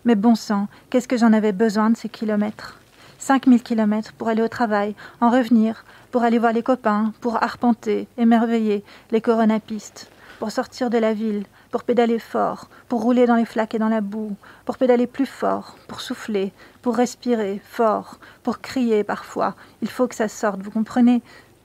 Mais 0.06 0.14
bon 0.14 0.34
sang, 0.34 0.68
qu'est-ce 0.88 1.06
que 1.06 1.18
j'en 1.18 1.34
avais 1.34 1.52
besoin 1.52 1.90
de 1.90 1.96
ces 1.98 2.08
kilomètres? 2.08 2.80
5000 3.18 3.62
kilomètres 3.62 4.14
pour 4.14 4.28
aller 4.28 4.40
au 4.40 4.48
travail, 4.48 4.94
en 5.20 5.28
revenir, 5.28 5.84
pour 6.10 6.22
aller 6.22 6.38
voir 6.38 6.54
les 6.54 6.62
copains, 6.62 7.12
pour 7.20 7.42
arpenter, 7.42 8.08
émerveiller 8.16 8.82
les 9.10 9.20
coronapistes, 9.20 10.10
pour 10.38 10.50
sortir 10.50 10.88
de 10.88 10.96
la 10.96 11.12
ville, 11.12 11.44
pour 11.70 11.84
pédaler 11.84 12.18
fort, 12.18 12.70
pour 12.88 13.02
rouler 13.02 13.26
dans 13.26 13.36
les 13.36 13.44
flaques 13.44 13.74
et 13.74 13.78
dans 13.78 13.90
la 13.90 14.00
boue, 14.00 14.34
pour 14.64 14.78
pédaler 14.78 15.06
plus 15.06 15.26
fort, 15.26 15.76
pour 15.88 16.00
souffler, 16.00 16.50
pour 16.80 16.96
respirer 16.96 17.60
fort, 17.62 18.20
pour 18.42 18.60
crier 18.60 19.04
parfois. 19.04 19.54
Il 19.82 19.88
faut 19.90 20.08
que 20.08 20.14
ça 20.14 20.28
sorte, 20.28 20.62
vous 20.62 20.70
comprenez? 20.70 21.20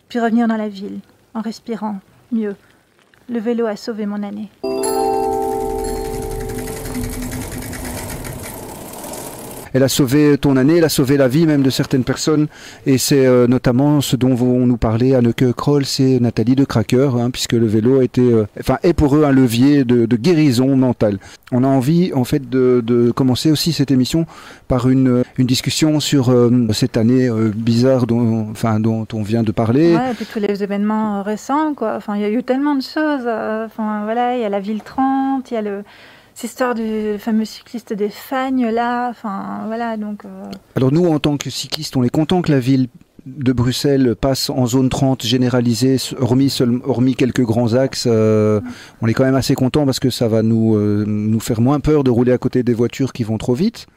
Puis 0.09 0.19
revenir 0.19 0.49
dans 0.49 0.57
la 0.57 0.67
ville, 0.67 0.99
en 1.33 1.39
respirant 1.39 2.01
mieux. 2.33 2.57
Le 3.29 3.39
vélo 3.39 3.65
a 3.65 3.77
sauvé 3.77 4.05
mon 4.05 4.23
année. 4.23 4.49
Elle 9.77 9.83
a 9.83 9.89
sauvé 9.89 10.39
ton 10.39 10.57
année, 10.57 10.77
elle 10.77 10.85
a 10.85 10.89
sauvé 10.89 11.17
la 11.17 11.27
vie 11.27 11.45
même 11.45 11.61
de 11.61 11.69
certaines 11.69 12.03
personnes. 12.03 12.47
Et 12.87 12.97
c'est 12.97 13.27
euh, 13.27 13.45
notamment 13.45 14.01
ce 14.01 14.15
dont 14.15 14.33
vont 14.33 14.65
nous 14.65 14.77
parler 14.77 15.13
Anneke 15.13 15.51
Kroll, 15.51 15.85
c'est 15.85 16.19
Nathalie 16.19 16.55
de 16.55 16.65
Cracker, 16.65 17.11
hein, 17.15 17.29
puisque 17.29 17.53
le 17.53 17.67
vélo 17.67 17.99
a 17.99 18.05
euh, 18.17 18.47
enfin, 18.59 18.79
est 18.81 18.93
pour 18.93 19.15
eux 19.15 19.23
un 19.23 19.31
levier 19.31 19.83
de, 19.83 20.07
guérison 20.15 20.75
mentale. 20.75 21.19
On 21.51 21.63
a 21.63 21.67
envie, 21.67 22.11
en 22.15 22.23
fait, 22.23 22.49
de, 22.49 23.11
commencer 23.11 23.51
aussi 23.51 23.71
cette 23.71 23.91
émission 23.91 24.25
par 24.67 24.89
une, 24.89 25.23
une 25.37 25.45
discussion 25.45 25.99
sur 25.99 26.29
euh, 26.29 26.49
cette 26.73 26.97
année 26.97 27.29
euh, 27.29 27.51
bizarre 27.55 28.07
dont, 28.07 28.49
enfin, 28.49 28.79
dont 28.79 29.05
on 29.13 29.21
vient 29.21 29.43
de 29.43 29.51
parler. 29.51 29.95
Ouais, 29.95 30.11
et 30.11 30.15
puis 30.15 30.25
tous 30.25 30.39
les 30.39 30.63
événements 30.63 31.21
récents, 31.21 31.75
quoi. 31.75 31.93
Enfin, 31.97 32.15
il 32.15 32.23
y 32.23 32.25
a 32.25 32.31
eu 32.31 32.41
tellement 32.41 32.73
de 32.73 32.81
choses. 32.81 33.27
Enfin, 33.27 34.05
voilà, 34.05 34.35
il 34.37 34.41
y 34.41 34.43
a 34.43 34.49
la 34.49 34.59
ville 34.59 34.81
30, 34.81 35.51
il 35.51 35.53
y 35.53 35.57
a 35.57 35.61
le 35.61 35.83
cette 36.37 36.51
histoire 36.51 36.75
du 36.75 37.17
fameux 37.17 37.45
cycliste 37.45 37.93
des 37.93 38.09
Fagnes 38.09 38.67
là, 38.67 39.09
enfin 39.09 39.63
voilà 39.65 39.97
donc. 39.97 40.23
Euh... 40.23 40.43
Alors 40.75 40.91
nous 40.91 41.07
en 41.07 41.17
tant 41.17 41.35
que 41.35 41.49
cyclistes, 41.49 41.97
on 41.97 42.03
est 42.03 42.11
content 42.11 42.43
que 42.43 42.51
la 42.51 42.59
ville 42.59 42.89
de 43.25 43.51
Bruxelles 43.51 44.15
passe 44.15 44.51
en 44.51 44.67
zone 44.67 44.89
30 44.89 45.25
généralisée, 45.25 45.97
hormis, 46.19 46.51
seul, 46.51 46.79
hormis 46.83 47.15
quelques 47.15 47.41
grands 47.41 47.73
axes. 47.73 48.05
Euh, 48.05 48.61
on 49.01 49.07
est 49.07 49.15
quand 49.15 49.23
même 49.23 49.33
assez 49.33 49.55
content 49.55 49.83
parce 49.85 49.99
que 49.99 50.11
ça 50.11 50.27
va 50.27 50.43
nous, 50.43 50.75
euh, 50.75 51.05
nous 51.07 51.39
faire 51.39 51.59
moins 51.59 51.79
peur 51.79 52.03
de 52.03 52.11
rouler 52.11 52.33
à 52.33 52.37
côté 52.37 52.61
des 52.61 52.75
voitures 52.75 53.13
qui 53.13 53.23
vont 53.23 53.39
trop 53.39 53.55
vite. 53.55 53.87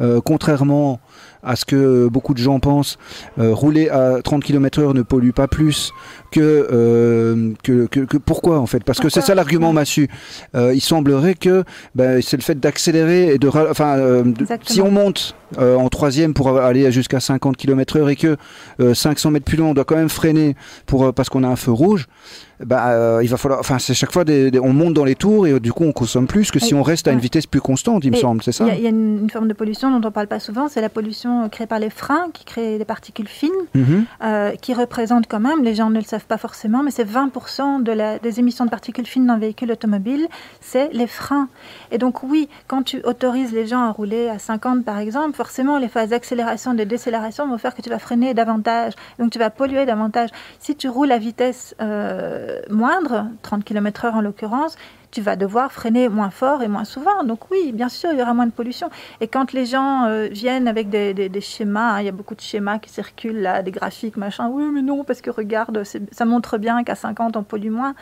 Euh, 0.00 0.20
contrairement 0.24 1.00
à 1.42 1.56
ce 1.56 1.64
que 1.64 2.08
beaucoup 2.08 2.34
de 2.34 2.38
gens 2.38 2.60
pensent, 2.60 2.98
euh, 3.38 3.54
rouler 3.54 3.88
à 3.88 4.20
30 4.22 4.44
km/h 4.44 4.94
ne 4.94 5.02
pollue 5.02 5.30
pas 5.30 5.48
plus 5.48 5.92
que, 6.30 6.40
euh, 6.40 7.52
que, 7.62 7.86
que, 7.86 8.00
que, 8.00 8.16
pourquoi 8.16 8.58
en 8.58 8.66
fait? 8.66 8.84
Parce 8.84 9.00
que 9.00 9.08
c'est 9.08 9.20
ça 9.20 9.34
l'argument 9.34 9.72
massu. 9.72 10.08
Euh, 10.54 10.74
il 10.74 10.80
semblerait 10.80 11.34
que 11.34 11.64
ben, 11.94 12.20
c'est 12.22 12.36
le 12.36 12.42
fait 12.42 12.58
d'accélérer 12.58 13.34
et 13.34 13.38
de, 13.38 13.48
enfin, 13.48 14.24
si 14.64 14.80
on 14.80 14.90
monte 14.90 15.34
en 15.58 15.88
troisième 15.88 16.32
pour 16.32 16.58
aller 16.58 16.90
jusqu'à 16.92 17.20
50 17.20 17.56
km/h 17.56 18.08
et 18.08 18.16
que 18.16 18.36
500 18.94 19.32
mètres 19.32 19.44
plus 19.44 19.56
loin 19.56 19.68
on 19.68 19.74
doit 19.74 19.84
quand 19.84 19.96
même 19.96 20.08
freiner 20.08 20.54
pour 20.86 21.12
parce 21.12 21.28
qu'on 21.28 21.42
a 21.42 21.48
un 21.48 21.56
feu 21.56 21.72
rouge 21.72 22.06
bah, 22.64 22.90
euh, 22.90 23.20
il 23.22 23.28
va 23.28 23.36
falloir. 23.36 23.60
Enfin, 23.60 23.78
c'est 23.78 23.94
chaque 23.94 24.12
fois 24.12 24.24
des, 24.24 24.50
des, 24.50 24.58
on 24.58 24.72
monte 24.72 24.94
dans 24.94 25.04
les 25.04 25.14
tours 25.14 25.46
et 25.46 25.52
euh, 25.52 25.60
du 25.60 25.72
coup 25.72 25.84
on 25.84 25.92
consomme 25.92 26.26
plus 26.26 26.50
que 26.50 26.58
si 26.58 26.74
on 26.74 26.82
reste 26.82 27.08
à 27.08 27.12
une 27.12 27.18
vitesse 27.18 27.46
plus 27.46 27.60
constante, 27.60 28.04
il 28.04 28.10
me 28.10 28.16
semble, 28.16 28.42
c'est 28.42 28.52
ça? 28.52 28.66
Il 28.68 28.80
y, 28.80 28.82
y, 28.82 28.86
a 28.86 28.90
une, 28.90 29.20
une, 29.22 29.30
forme 29.30 29.48
de 29.48 29.54
pollution 29.54 29.98
dont 29.98 30.06
on 30.06 30.12
parle 30.12 30.26
pas 30.26 30.40
souvent, 30.40 30.68
c'est 30.68 30.82
la 30.82 30.90
pollution 30.90 31.29
créée 31.48 31.66
par 31.66 31.78
les 31.78 31.90
freins 31.90 32.26
qui 32.32 32.44
créent 32.44 32.78
des 32.78 32.84
particules 32.84 33.28
fines, 33.40 33.62
mm 33.74 33.82
-hmm. 33.82 34.04
euh, 34.22 34.50
qui 34.64 34.72
représentent 34.82 35.28
quand 35.32 35.44
même, 35.48 35.60
les 35.68 35.74
gens 35.78 35.90
ne 35.96 36.00
le 36.04 36.08
savent 36.12 36.30
pas 36.34 36.40
forcément, 36.46 36.80
mais 36.84 36.92
c'est 36.96 37.08
20% 37.18 37.82
de 37.88 37.92
la, 38.00 38.08
des 38.26 38.34
émissions 38.42 38.64
de 38.68 38.70
particules 38.78 39.08
fines 39.14 39.26
d'un 39.30 39.40
véhicule 39.46 39.70
automobile, 39.76 40.24
c'est 40.70 40.88
les 41.00 41.10
freins. 41.20 41.48
Et 41.92 41.98
donc 42.04 42.14
oui, 42.32 42.42
quand 42.70 42.82
tu 42.90 42.96
autorises 43.10 43.52
les 43.58 43.66
gens 43.72 43.84
à 43.88 43.92
rouler 43.98 44.24
à 44.36 44.38
50 44.38 44.84
par 44.90 44.98
exemple, 45.04 45.34
forcément 45.44 45.76
les 45.84 45.90
phases 45.94 46.10
d'accélération 46.14 46.68
et 46.74 46.78
de 46.82 46.84
décélération 46.96 47.42
vont 47.50 47.58
faire 47.64 47.74
que 47.76 47.82
tu 47.86 47.90
vas 47.94 48.02
freiner 48.08 48.30
davantage, 48.34 48.92
donc 49.18 49.28
tu 49.34 49.38
vas 49.44 49.50
polluer 49.60 49.84
davantage. 49.92 50.30
Si 50.64 50.72
tu 50.80 50.86
roules 50.88 51.12
à 51.12 51.18
vitesse 51.28 51.62
euh, 51.80 52.60
moindre, 52.70 53.16
30 53.42 53.64
km/h 53.64 54.12
en 54.18 54.22
l'occurrence, 54.26 54.76
tu 55.10 55.20
vas 55.20 55.36
devoir 55.36 55.72
freiner 55.72 56.08
moins 56.08 56.30
fort 56.30 56.62
et 56.62 56.68
moins 56.68 56.84
souvent. 56.84 57.24
Donc 57.24 57.50
oui, 57.50 57.72
bien 57.72 57.88
sûr, 57.88 58.10
il 58.12 58.18
y 58.18 58.22
aura 58.22 58.34
moins 58.34 58.46
de 58.46 58.52
pollution. 58.52 58.90
Et 59.20 59.28
quand 59.28 59.52
les 59.52 59.66
gens 59.66 60.04
euh, 60.04 60.28
viennent 60.30 60.68
avec 60.68 60.88
des, 60.88 61.14
des, 61.14 61.40
schémas, 61.40 61.94
hein, 61.94 62.00
il 62.00 62.06
y 62.06 62.08
a 62.08 62.12
beaucoup 62.12 62.34
de 62.34 62.40
schémas 62.40 62.78
qui 62.78 62.90
circulent 62.90 63.40
là, 63.40 63.62
des 63.62 63.70
graphiques, 63.70 64.16
machin, 64.16 64.48
oui, 64.48 64.64
mais 64.72 64.82
non, 64.82 65.04
parce 65.04 65.20
que 65.20 65.30
regarde, 65.30 65.82
ça 65.84 66.24
montre 66.24 66.58
bien 66.58 66.84
qu'à 66.84 66.94
50, 66.94 67.36
on 67.36 67.42
pollue 67.42 67.70
moins. 67.70 67.94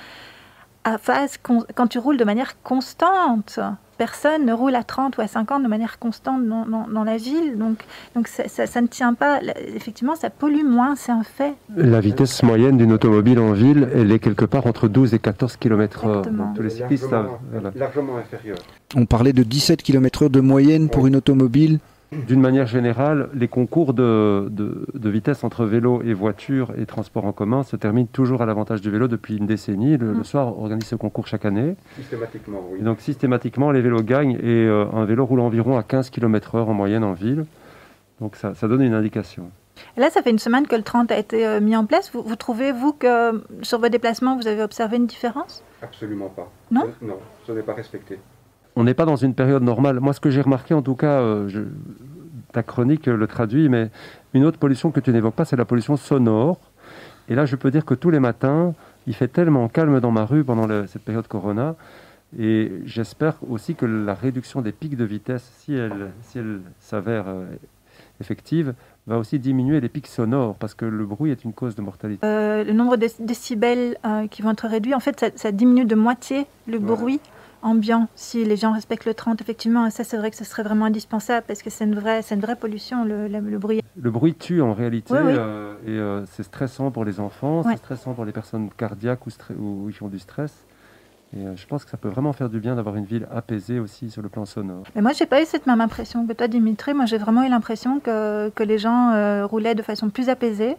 À 0.85 0.97
phase, 0.99 1.39
quand 1.39 1.87
tu 1.87 1.99
roules 1.99 2.17
de 2.17 2.25
manière 2.25 2.63
constante, 2.63 3.61
personne 3.99 4.47
ne 4.47 4.53
roule 4.53 4.75
à 4.75 4.85
30 4.85 5.19
ou 5.19 5.21
à 5.21 5.27
50 5.27 5.63
de 5.63 5.69
manière 5.69 5.99
constante 5.99 6.47
dans, 6.47 6.65
dans, 6.65 6.87
dans 6.89 7.05
la 7.05 7.17
ville. 7.17 7.59
Donc, 7.59 7.85
donc 8.15 8.29
ça, 8.29 8.49
ça, 8.49 8.67
ça, 8.67 8.81
ne 8.81 8.87
tient 8.87 9.13
pas. 9.13 9.41
Effectivement, 9.75 10.15
ça 10.15 10.31
pollue 10.31 10.65
moins, 10.65 10.95
c'est 10.97 11.13
un 11.13 11.25
fait. 11.25 11.55
La 11.77 12.01
vitesse 12.01 12.43
moyenne 12.43 12.79
d'une 12.79 12.93
automobile 12.93 13.39
en 13.39 13.53
ville, 13.53 13.89
elle 13.95 14.11
est 14.13 14.21
quelque 14.21 14.45
part 14.45 14.67
entre 14.67 14.89
12 14.89 15.15
et 15.15 15.19
14 15.19 15.57
km 15.57 16.07
h 16.07 16.55
tous 16.55 16.63
les 16.63 16.71
cyclistes 16.71 17.11
largement, 17.11 17.39
voilà. 17.53 17.73
largement 17.75 18.17
inférieure. 18.17 18.59
On 18.97 19.05
parlait 19.05 19.33
de 19.33 19.43
17 19.43 19.83
km 19.83 20.25
h 20.25 20.31
de 20.31 20.41
moyenne 20.41 20.85
oui. 20.85 20.89
pour 20.91 21.07
une 21.07 21.17
automobile. 21.17 21.81
D'une 22.11 22.41
manière 22.41 22.67
générale, 22.67 23.29
les 23.35 23.49
concours 23.49 23.93
de, 23.93 24.49
de, 24.51 24.87
de, 24.95 25.11
vitesse 25.11 25.45
entre 25.45 25.67
vélo 25.67 26.01
et 26.03 26.15
voiture 26.15 26.73
et 26.79 26.87
transport 26.87 27.27
en 27.27 27.33
commun 27.33 27.63
se 27.63 27.77
terminent 27.77 28.09
toujours 28.11 28.41
à 28.41 28.47
l'avantage 28.47 28.81
du 28.81 28.91
vélo 28.91 29.09
depuis 29.09 29.37
une 29.37 29.47
décennie. 29.47 29.99
Le, 29.99 30.13
mmh. 30.13 30.19
le, 30.19 30.25
soir, 30.25 30.59
on 30.59 30.63
organise 30.63 30.87
ce 30.87 30.95
concours 30.95 31.27
chaque 31.27 31.45
année. 31.45 31.77
Systématiquement, 31.97 32.63
oui. 32.71 32.79
Et 32.81 32.83
donc 32.83 33.01
systématiquement, 33.01 33.71
les 33.73 33.83
vélos 33.83 34.03
gagnent 34.03 34.39
et 34.43 34.67
euh, 34.67 34.87
un 34.91 35.05
vélo 35.05 35.27
roule 35.27 35.41
environ 35.41 35.77
à 35.77 35.83
15 35.83 36.09
km/h 36.09 36.61
en 36.61 36.73
moyenne 36.73 37.05
en 37.05 37.13
ville. 37.13 37.45
Donc 38.23 38.37
ça, 38.37 38.55
ça, 38.55 38.69
donne 38.69 38.81
une 38.81 38.95
indication. 38.95 39.51
Et 39.99 40.01
là, 40.01 40.09
ça 40.09 40.23
fait 40.23 40.31
une 40.31 40.39
semaine 40.39 40.67
que 40.67 40.77
le 40.77 40.83
30 40.83 41.13
a 41.13 41.19
été 41.19 41.47
euh, 41.47 41.61
mis 41.61 41.77
en 41.77 41.85
place. 41.85 42.11
Vous, 42.13 42.23
vous 42.23 42.37
trouvez, 42.37 42.73
vous, 42.73 42.95
que 42.95 43.45
sur 43.61 43.79
vos 43.79 43.89
déplacements, 43.91 44.37
vous 44.37 44.47
avez 44.47 44.63
observé 44.63 44.97
une 44.97 45.07
différence? 45.07 45.63
Absolument 45.83 46.31
pas. 46.31 46.51
Non? 46.71 46.87
Non, 47.03 47.19
ce 47.47 47.53
n'est 47.53 47.63
pas 47.63 47.75
respecté 47.75 48.19
on 48.79 48.85
n'est 48.85 48.95
pas 48.95 49.07
dans 49.07 49.17
une 49.17 49.35
période 49.35 49.65
normale. 49.65 49.99
Moi, 49.99 50.13
ce 50.13 50.21
que 50.21 50.31
j'ai 50.31 50.41
remarqué, 50.41 50.73
en 50.73 50.83
tout 50.83 50.95
cas, 50.95 51.21
euh, 51.21 51.49
je, 51.49 51.63
ta 52.53 52.63
chronique 52.63 53.07
le 53.07 53.27
traduit, 53.27 53.69
mais 53.69 53.91
une 54.35 54.45
autre 54.45 54.59
pollution 54.59 54.93
que 54.93 55.01
tu 55.01 55.11
n'évoques 55.11 55.35
pas, 55.35 55.45
c'est 55.45 55.57
la 55.57 55.65
pollution 55.65 55.97
sonore. 55.97 56.61
Et 57.29 57.35
là, 57.35 57.45
je 57.45 57.57
peux 57.57 57.73
dire 57.73 57.85
que 57.85 57.95
tous 57.95 58.11
les 58.11 58.21
matins, 58.21 58.75
il 59.09 59.15
fait 59.15 59.27
tellement 59.27 59.69
calme 59.69 59.99
dans 59.99 60.13
ma 60.13 60.25
rue 60.25 60.45
pendant 60.45 60.69
le, 60.69 60.87
cette 60.87 61.03
période 61.03 61.27
Corona. 61.27 61.75
Et 62.39 62.71
j'espère 62.85 63.35
aussi 63.51 63.75
que 63.75 63.85
la 63.85 64.15
réduction 64.15 64.63
des 64.63 64.71
pics 64.71 64.97
de 64.97 65.05
vitesse, 65.05 65.51
si 65.59 65.75
elle, 65.75 66.13
si 66.23 66.39
elle 66.39 66.61
s'avère 66.79 67.25
euh, 67.27 67.47
effective, 68.21 68.75
va 69.09 69.19
aussi 69.19 69.41
diminuer 69.41 69.81
les 69.81 69.89
pics 69.89 70.07
sonores, 70.07 70.55
parce 70.55 70.75
que 70.75 70.85
le 70.85 71.05
bruit 71.05 71.33
est 71.33 71.43
une 71.43 71.53
cause 71.53 71.75
de 71.75 71.83
mortalité. 71.83 72.25
Euh, 72.25 72.63
le 72.63 72.73
nombre 72.75 72.97
de 72.97 73.09
décibels 73.19 73.97
euh, 74.07 74.29
qui 74.29 74.43
vont 74.43 74.53
être 74.53 74.69
réduits, 74.69 74.95
en 74.95 75.01
fait, 75.01 75.19
ça, 75.19 75.31
ça 75.35 75.51
diminue 75.51 75.85
de 75.85 75.97
moitié 75.97 76.47
le 76.69 76.79
voilà. 76.79 76.95
bruit 76.95 77.21
ambiant, 77.63 78.09
si 78.15 78.45
les 78.45 78.57
gens 78.57 78.73
respectent 78.73 79.05
le 79.05 79.15
30, 79.15 79.41
effectivement, 79.41 79.89
ça 79.91 80.05
c'est 80.05 80.17
vrai 80.17 80.31
que 80.31 80.37
ce 80.37 80.45
serait 80.45 80.63
vraiment 80.63 80.87
indispensable 80.87 81.45
parce 81.47 81.63
que 81.63 81.71
c'est 81.71 81.85
une 81.85 81.95
vraie, 81.95 82.23
c'est 82.23 82.35
une 82.35 82.41
vraie 82.41 82.57
pollution 82.57 83.05
le, 83.05 83.29
le, 83.29 83.41
le, 83.41 83.59
bruit. 83.59 83.81
Le 83.97 84.11
bruit 84.11 84.35
tue 84.35 84.63
en 84.63 84.75
réalité 84.75 85.15
oui, 85.15 85.21
oui. 85.25 85.35
Euh, 85.37 85.75
et 85.87 85.91
euh, 85.91 86.25
c'est 86.27 86.43
stressant 86.43 86.91
pour 86.91 87.05
les 87.05 87.21
enfants, 87.21 87.63
ouais. 87.63 87.73
c'est 87.73 87.79
stressant 87.79 88.15
pour 88.15 88.25
les 88.25 88.33
personnes 88.33 88.71
cardiaques 88.77 89.27
ou, 89.27 89.31
ou 89.59 89.91
qui 89.91 90.03
ont 90.03 90.09
du 90.09 90.19
stress. 90.19 90.67
Et 91.37 91.45
euh, 91.45 91.57
je 91.57 91.67
pense 91.67 91.85
que 91.85 91.91
ça 91.91 91.99
peut 91.99 92.09
vraiment 92.09 92.33
faire 92.33 92.49
du 92.49 92.59
bien 92.59 92.75
d'avoir 92.77 92.97
une 92.97 93.05
ville 93.05 93.29
apaisée 93.31 93.81
aussi 93.81 94.11
sur 94.11 94.23
le 94.23 94.31
plan 94.31 94.47
sonore. 94.47 94.85
Mais 94.95 95.03
moi, 95.03 95.13
j'ai 95.13 95.27
pas 95.27 95.43
eu 95.43 95.45
cette 95.45 95.67
même 95.67 95.83
impression 95.83 96.27
que 96.27 96.33
toi, 96.33 96.49
Dimitri. 96.49 96.95
Moi, 96.95 97.05
j'ai 97.05 97.19
vraiment 97.19 97.43
eu 97.45 97.51
l'impression 97.51 98.01
que, 98.01 98.49
que 98.49 98.63
les 98.63 98.79
gens 98.79 99.47
roulaient 99.47 99.75
de 99.75 99.83
façon 99.83 100.09
plus 100.09 100.31
apaisée. 100.31 100.77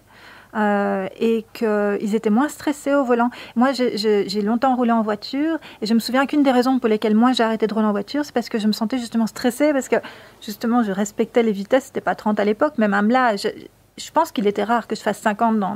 Euh, 0.56 1.08
et 1.20 1.46
qu'ils 1.54 2.16
étaient 2.16 2.32
moins 2.32 2.50
stressés 2.50 2.96
au 2.96 3.04
volant. 3.04 3.30
Moi, 3.56 3.72
j'ai 3.72 4.42
longtemps 4.42 4.76
roulé 4.76 4.92
en 4.92 5.04
voiture 5.04 5.60
et 5.82 5.86
je 5.86 5.94
me 5.94 6.00
souviens 6.00 6.26
qu'une 6.26 6.42
des 6.42 6.52
raisons 6.52 6.80
pour 6.80 6.90
lesquelles 6.90 7.14
moi 7.14 7.34
j'ai 7.34 7.44
arrêté 7.44 7.68
de 7.68 7.74
rouler 7.74 7.86
en 7.86 7.92
voiture, 7.92 8.26
c'est 8.26 8.34
parce 8.34 8.50
que 8.50 8.58
je 8.58 8.66
me 8.66 8.72
sentais 8.72 8.98
justement 8.98 9.28
stressée, 9.28 9.74
parce 9.74 9.90
que 9.90 9.98
justement 10.42 10.82
je 10.82 10.92
respectais 10.92 11.44
les 11.44 11.52
vitesses, 11.52 11.86
c'était 11.86 12.02
pas 12.02 12.16
30 12.16 12.40
à 12.40 12.46
l'époque, 12.46 12.80
même 12.80 13.10
là, 13.10 13.36
je 14.00 14.12
pense 14.12 14.32
qu'il 14.32 14.48
était 14.48 14.64
rare 14.64 14.88
que 14.88 14.96
je 14.96 15.02
fasse 15.02 15.20
50 15.20 15.60
dans, 15.60 15.76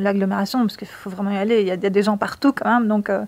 l'agglomération, 0.00 0.60
parce 0.60 0.76
qu'il 0.76 0.88
faut 0.88 1.10
vraiment 1.10 1.30
y 1.30 1.36
aller. 1.36 1.60
Il 1.60 1.66
y, 1.66 1.70
a, 1.70 1.76
des 1.76 2.02
gens 2.02 2.16
partout 2.16 2.52
quand 2.52 2.68
même. 2.68 2.88
Donc, 2.88 3.10
euh, 3.10 3.24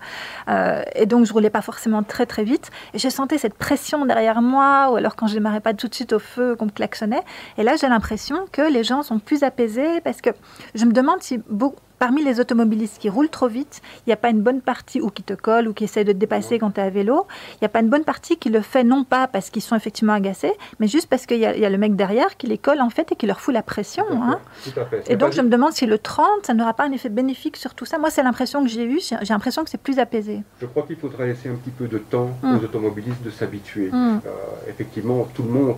euh, 0.49 0.83
et 0.95 1.07
donc, 1.07 1.27
je 1.27 1.33
roulais 1.33 1.51
pas 1.51 1.63
forcément 1.63 2.03
très 2.03 2.27
très 2.27 2.45
vite. 2.45 2.71
Et 2.95 2.99
je 2.99 3.09
sentais 3.09 3.39
cette 3.39 3.55
pression 3.55 4.07
derrière 4.07 4.41
moi, 4.43 4.91
ou 4.91 4.97
alors 4.97 5.17
quand 5.17 5.27
je 5.27 5.35
démarrais 5.35 5.61
pas 5.61 5.75
tout 5.75 5.89
de 5.89 5.95
suite 5.95 6.13
au 6.13 6.19
feu, 6.19 6.57
qu'on 6.57 6.67
me 6.67 6.71
klaxonnait. 6.71 7.23
Et 7.59 7.63
là, 7.63 7.77
j'ai 7.77 7.89
l'impression 7.89 8.47
que 8.51 8.63
les 8.63 8.85
gens 8.85 9.03
sont 9.03 9.19
plus 9.19 9.43
apaisés, 9.43 10.01
parce 10.03 10.21
que 10.21 10.31
je 10.75 10.85
me 10.85 10.93
demande 10.93 11.23
si 11.23 11.41
beaucoup 11.49 11.84
Parmi 11.99 12.23
les 12.25 12.41
automobilistes 12.41 12.99
qui 12.99 13.09
roulent 13.09 13.29
trop 13.29 13.49
vite, 13.49 13.81
il 13.99 14.09
n'y 14.09 14.13
a 14.13 14.17
pas 14.17 14.31
une 14.31 14.41
bonne 14.43 14.61
partie, 14.61 15.01
ou 15.01 15.11
qui 15.11 15.23
te 15.23 15.33
colle, 15.35 15.69
ou 15.69 15.73
qui 15.73 15.85
essaie 15.85 16.05
de 16.05 16.13
te 16.13 16.17
dépasser 16.19 16.59
quand 16.59 16.73
tu 16.73 16.81
es 16.81 16.83
à 16.83 16.91
vélo, 16.91 17.27
il 17.53 17.59
n'y 17.63 17.67
a 17.67 17.69
pas 17.69 17.81
une 17.81 17.89
bonne 17.89 18.05
partie 18.05 18.37
qui 18.37 18.51
le 18.51 18.61
fait 18.61 18.85
non 18.85 19.05
pas 19.05 19.27
parce 19.29 19.51
qu'ils 19.51 19.63
sont 19.63 19.77
effectivement 19.77 20.13
agacés, 20.13 20.53
mais 20.81 20.89
juste 20.89 21.09
parce 21.09 21.25
qu'il 21.27 21.39
y, 21.39 21.47
a- 21.47 21.55
il 21.55 21.61
y 21.61 21.65
a 21.67 21.71
le 21.71 21.79
mec 21.79 21.97
derrière 21.97 22.37
qui 22.37 22.47
les 22.47 22.59
colle 22.59 22.81
en 22.81 22.91
fait 22.91 23.13
et 23.13 23.17
qui 23.17 23.27
leur 23.27 23.41
fout 23.41 23.55
la 23.55 23.63
pression. 23.63 24.05
hein. 24.11 24.39
Tout 24.65 24.81
à 24.81 24.85
fait. 24.87 25.05
Et 25.11 25.17
donc 25.17 25.33
je 25.33 25.41
me 25.41 25.49
demande 25.49 25.73
si 25.73 25.87
le 25.87 25.99
30, 25.99 26.27
ça 26.47 26.55
n'aura 26.55 26.75
pas 26.75 26.85
un 26.85 26.93
effet 26.93 27.09
bénéfique 27.09 27.57
sur 27.57 27.75
tout 27.75 27.85
ça. 27.85 27.99
Moi, 27.99 28.11
c'est 28.11 28.23
l'impression 28.23 28.63
que 28.63 28.69
j'ai 28.69 28.85
eue, 28.85 29.01
j'ai 29.01 29.17
l'impression 29.33 29.63
que 29.65 29.71
c'est 29.71 29.81
plus 29.81 29.99
apaisé. 29.99 30.43
Je 30.61 30.67
crois 30.67 30.83
qu'il 30.83 30.97
faudra 30.97 31.25
laisser 31.27 31.49
un 31.49 31.55
petit 31.55 31.71
peu 31.71 31.87
de 31.87 31.99
temps 31.99 32.31
Mm. 32.43 32.57
aux 32.57 32.65
automobilistes 32.65 33.23
de 33.23 33.31
s'habituer. 33.31 33.91
Mm. 33.93 34.21
Euh, 34.27 34.31
effectivement, 34.69 35.27
tout 35.35 35.43
le 35.43 35.49
monde 35.51 35.77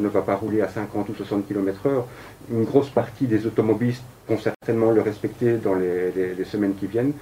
ne 0.00 0.08
va 0.08 0.22
pas 0.22 0.34
rouler 0.34 0.60
à 0.62 0.68
50 0.68 1.08
ou 1.08 1.14
60 1.14 1.46
km/h. 1.48 2.02
Une 2.50 2.64
grosse 2.64 2.90
partie 2.90 3.26
des 3.26 3.46
automobilistes 3.46 4.02
vont 4.28 4.38
certainement 4.38 4.90
le 4.90 5.00
respecter 5.02 5.56
dans 5.56 5.74
les, 5.74 6.10
les- 6.12 6.34
les 6.34 6.44
semaines 6.44 6.74
qui 6.74 6.86
viennent. 6.86 7.12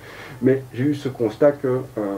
Mais 0.43 0.62
j'ai 0.75 0.85
eu 0.85 0.95
ce 0.95 1.09
constat 1.09 1.52
que 1.52 1.69
euh, 1.69 2.17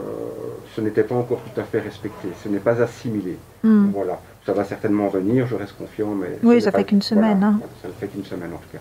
ce 0.75 0.81
n'était 0.81 1.03
pas 1.03 1.15
encore 1.15 1.39
tout 1.39 1.59
à 1.59 1.63
fait 1.63 1.79
respecté. 1.79 2.27
Ce 2.43 2.49
n'est 2.49 2.59
pas 2.59 2.81
assimilé. 2.81 3.37
Hmm. 3.63 3.87
Voilà. 3.93 4.19
Ça 4.45 4.53
va 4.53 4.63
certainement 4.65 5.07
venir, 5.07 5.47
je 5.47 5.55
reste 5.55 5.77
confiant. 5.77 6.09
Mais 6.15 6.37
Oui, 6.43 6.61
ça 6.61 6.71
fait 6.71 6.83
qu'une 6.83 7.01
semaine, 7.01 7.39
voilà, 7.39 7.53
hein. 7.55 7.59
Ça 7.81 7.87
ne 7.87 7.93
fait 7.93 8.07
qu'une 8.07 8.25
semaine 8.25 8.51
en 8.53 8.57
tout 8.57 8.69
cas. 8.73 8.79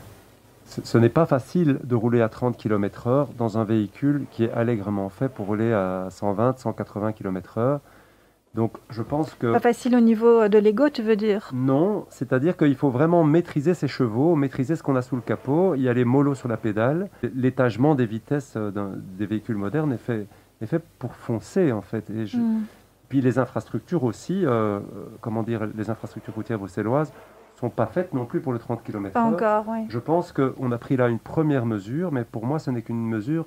Ce, 0.66 0.80
ce 0.82 0.98
n'est 0.98 1.08
pas 1.10 1.26
facile 1.26 1.78
de 1.84 1.94
rouler 1.94 2.20
à 2.22 2.28
30 2.28 2.56
km/h 2.56 3.26
dans 3.38 3.58
un 3.58 3.64
véhicule 3.64 4.24
qui 4.30 4.44
est 4.44 4.52
allègrement 4.52 5.08
fait 5.10 5.28
pour 5.28 5.46
rouler 5.46 5.72
à 5.72 6.08
120, 6.10 6.58
180 6.58 7.12
km/h. 7.12 7.78
Donc 8.54 8.74
je 8.90 9.00
pense 9.02 9.32
que 9.34 9.50
Pas 9.52 9.60
facile 9.60 9.96
au 9.96 10.00
niveau 10.00 10.46
de 10.48 10.58
l'ego, 10.58 10.90
tu 10.90 11.00
veux 11.02 11.16
dire 11.16 11.50
non, 11.54 12.04
c'est-à-dire 12.10 12.56
qu'il 12.56 12.74
faut 12.76 12.90
vraiment 12.90 13.24
maîtriser 13.24 13.72
ses 13.72 13.88
chevaux, 13.88 14.34
maîtriser 14.36 14.76
ce 14.76 14.82
qu'on 14.82 14.96
a 14.96 15.02
sous 15.02 15.16
le 15.16 15.22
capot. 15.22 15.74
Il 15.74 15.80
y 15.82 15.88
a 15.88 15.94
les 15.94 16.04
molos 16.04 16.34
sur 16.34 16.48
la 16.48 16.58
pédale. 16.58 17.08
L'étagement 17.34 17.94
des 17.94 18.04
vitesses 18.06 18.54
euh, 18.56 18.70
des 19.18 19.24
véhicules 19.26 19.56
modernes 19.56 19.92
est 19.92 19.96
fait, 19.98 20.26
est 20.60 20.66
fait 20.66 20.82
pour 20.98 21.14
foncer 21.14 21.72
en 21.72 21.80
fait. 21.80 22.08
Et 22.10 22.26
je- 22.26 22.36
Hmm. 22.38 22.62
Puis 23.08 23.20
les 23.20 23.38
infrastructures 23.38 24.04
aussi, 24.04 24.44
euh, 24.46 24.50
euh, 24.50 24.80
comment 25.20 25.42
dire, 25.42 25.66
les 25.76 25.90
infrastructures 25.90 26.34
routières 26.34 26.58
bruxelloises 26.58 27.12
sont 27.60 27.68
pas 27.68 27.84
faites 27.86 28.14
non 28.14 28.24
plus 28.24 28.40
pour 28.40 28.52
le 28.54 28.58
30 28.58 28.82
km/h. 28.82 29.12
Pas 29.12 29.22
encore, 29.22 29.64
oui. 29.68 29.84
Je 29.90 29.98
pense 29.98 30.32
qu'on 30.32 30.72
a 30.72 30.78
pris 30.78 30.96
là 30.96 31.08
une 31.08 31.18
première 31.18 31.66
mesure, 31.66 32.10
mais 32.10 32.24
pour 32.24 32.46
moi, 32.46 32.58
ce 32.58 32.70
n'est 32.70 32.80
qu'une 32.80 33.06
mesure, 33.06 33.44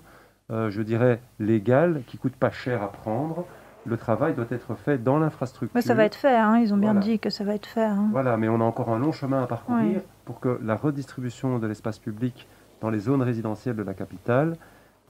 euh, 0.51 0.69
je 0.69 0.83
dirais, 0.83 1.19
légale, 1.39 2.03
qui 2.05 2.17
coûte 2.19 2.35
pas 2.35 2.51
cher 2.51 2.83
à 2.83 2.89
prendre. 2.91 3.45
Le 3.85 3.97
travail 3.97 4.33
doit 4.33 4.45
être 4.49 4.73
fait 4.75 4.97
dans 5.03 5.19
l'infrastructure. 5.19 5.75
Mais 5.75 5.81
ça 5.81 5.93
va 5.93 6.05
être 6.05 6.15
fait, 6.15 6.35
hein, 6.35 6.57
ils 6.57 6.73
ont 6.73 6.77
bien 6.77 6.93
Voilà. 6.93 7.05
dit 7.05 7.19
que 7.19 7.29
ça 7.29 7.43
va 7.43 7.53
être 7.55 7.67
fait. 7.67 7.83
hein. 7.83 8.07
Voilà, 8.11 8.35
mais 8.37 8.49
on 8.49 8.59
a 8.61 8.63
encore 8.63 8.89
un 8.89 8.97
long 8.99 9.11
chemin 9.11 9.43
à 9.43 9.47
parcourir 9.47 9.83
Oui. 9.97 10.01
pour 10.25 10.39
que 10.39 10.59
la 10.63 10.75
redistribution 10.75 11.59
de 11.59 11.67
l'espace 11.67 11.99
public 11.99 12.47
dans 12.81 12.89
les 12.89 12.99
zones 12.99 13.21
résidentielles 13.21 13.75
de 13.75 13.83
la 13.83 13.93
capitale 13.93 14.55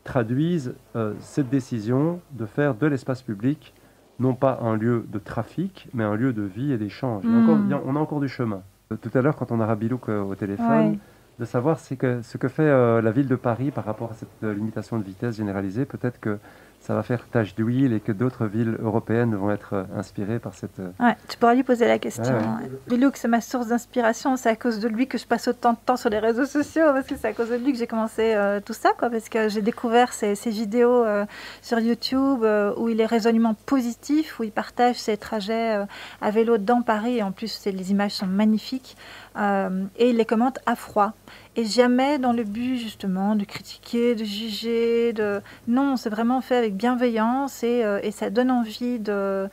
traduise 0.04 0.76
euh, 0.96 1.14
cette 1.20 1.50
décision 1.50 2.20
de 2.32 2.46
faire 2.46 2.76
de 2.76 2.86
l'espace 2.88 3.22
public 3.22 3.74
non 4.20 4.34
pas 4.34 4.60
un 4.62 4.78
lieu 4.78 5.06
de 5.10 5.20
trafic, 5.20 5.90
mais 5.94 6.04
un 6.04 6.16
lieu 6.16 6.32
de 6.32 6.44
vie 6.44 6.72
et 6.72 6.78
d'échange. 6.78 7.24
Mm. 7.26 7.74
a- 7.74 7.82
on 7.86 7.96
a 7.96 8.00
encore 8.00 8.22
du 8.22 8.30
chemin. 8.30 8.62
Euh, 8.92 8.96
Tout 8.96 9.10
à 9.14 9.22
l'heure, 9.22 9.36
quand 9.36 9.52
on 9.52 9.60
a 9.60 9.66
Rabilouk 9.66 10.08
euh, 10.10 10.22
au 10.22 10.36
téléphone, 10.36 10.98
de 11.38 11.44
savoir 11.46 11.78
que, 12.00 12.22
ce 12.22 12.38
que 12.38 12.48
fait 12.48 12.64
euh, 12.64 13.02
la 13.02 13.12
ville 13.12 13.28
de 13.28 13.36
Paris 13.36 13.72
par 13.72 13.84
rapport 13.84 14.12
à 14.12 14.14
cette 14.14 14.42
limitation 14.56 14.98
de 14.98 15.04
vitesse 15.04 15.36
généralisée. 15.36 15.84
Peut-être 15.84 16.18
que 16.22 16.38
ça 16.82 16.94
va 16.94 17.02
faire 17.02 17.26
tache 17.32 17.56
d'huile 17.56 17.94
et 17.94 18.00
que 18.00 18.12
d'autres 18.12 18.46
villes 18.46 18.78
européennes 18.80 19.34
vont 19.36 19.50
être 19.50 19.74
euh, 19.74 19.84
inspirées 19.98 20.38
par 20.38 20.54
cette... 20.54 20.80
euh, 20.80 20.90
Ouais, 21.00 21.16
tu 21.28 21.36
pourras 21.38 21.56
lui 21.56 21.64
poser 21.64 21.88
la 21.88 21.98
question. 21.98 22.24
Ouais, 22.36 22.64
ouais. 22.64 22.70
Bilouk, 22.88 23.18
c'est 23.18 23.28
ma 23.28 23.42
source 23.42 23.68
d'inspiration. 23.68 24.38
C'est 24.38 24.50
à 24.50 24.56
cause 24.56 24.80
de 24.80 24.88
lui 24.88 25.08
que 25.08 25.18
je 25.18 25.26
passe 25.26 25.48
autant 25.48 25.74
de 25.74 25.78
temps 25.84 25.98
sur 25.98 26.12
les 26.12 26.20
réseaux 26.20 26.46
sociaux. 26.46 26.84
Parce 26.94 27.08
que 27.08 27.16
c'est 27.16 27.28
à 27.30 27.34
cause 27.34 27.50
de 27.50 27.56
lui 27.56 27.72
que 27.72 27.80
j'ai 27.80 27.88
commencé 27.88 28.34
euh, 28.36 28.60
tout 28.64 28.74
ça. 28.74 28.92
Quoi, 29.00 29.10
parce 29.10 29.30
que 29.30 29.50
j'ai 29.50 29.64
découvert 29.64 30.14
ces, 30.14 30.36
ces 30.36 30.52
vidéos 30.52 31.04
euh, 31.04 31.26
sur 31.64 31.80
YouTube 31.80 32.44
euh, 32.44 32.72
où 32.78 32.88
il 32.90 33.02
est 33.02 33.06
résolument 33.08 33.56
positif, 33.66 34.40
où 34.40 34.44
il 34.44 34.52
partage 34.52 34.98
ses 34.98 35.18
trajets 35.18 35.84
à 36.22 36.30
vélo 36.30 36.60
dans 36.60 36.84
Paris. 36.84 37.18
Et 37.18 37.24
en 37.24 37.32
plus, 37.32 37.66
les 37.66 37.92
images 37.92 38.12
sont 38.12 38.28
magnifiques. 38.28 38.96
Euh, 39.38 39.84
et 39.98 40.10
il 40.12 40.18
les 40.18 40.26
commente 40.26 40.60
à 40.66 40.76
froid. 40.76 41.14
Et 41.58 41.66
jamais 41.66 42.20
dans 42.20 42.34
le 42.34 42.44
but 42.44 42.78
justement 42.78 43.36
de 43.36 43.44
critiquer, 43.46 44.16
de 44.16 44.24
juger. 44.24 45.14
De... 45.14 45.42
Non, 45.68 45.98
c'est 45.98 46.10
vraiment 46.10 46.42
fait 46.42 46.56
avec 46.58 46.76
bienveillance 46.76 47.64
et, 47.64 47.84
euh, 47.84 48.00
et 48.04 48.12
ça 48.12 48.30
donne 48.30 48.52
envie 48.52 49.00
de, 49.00 49.12
euh, 49.12 49.48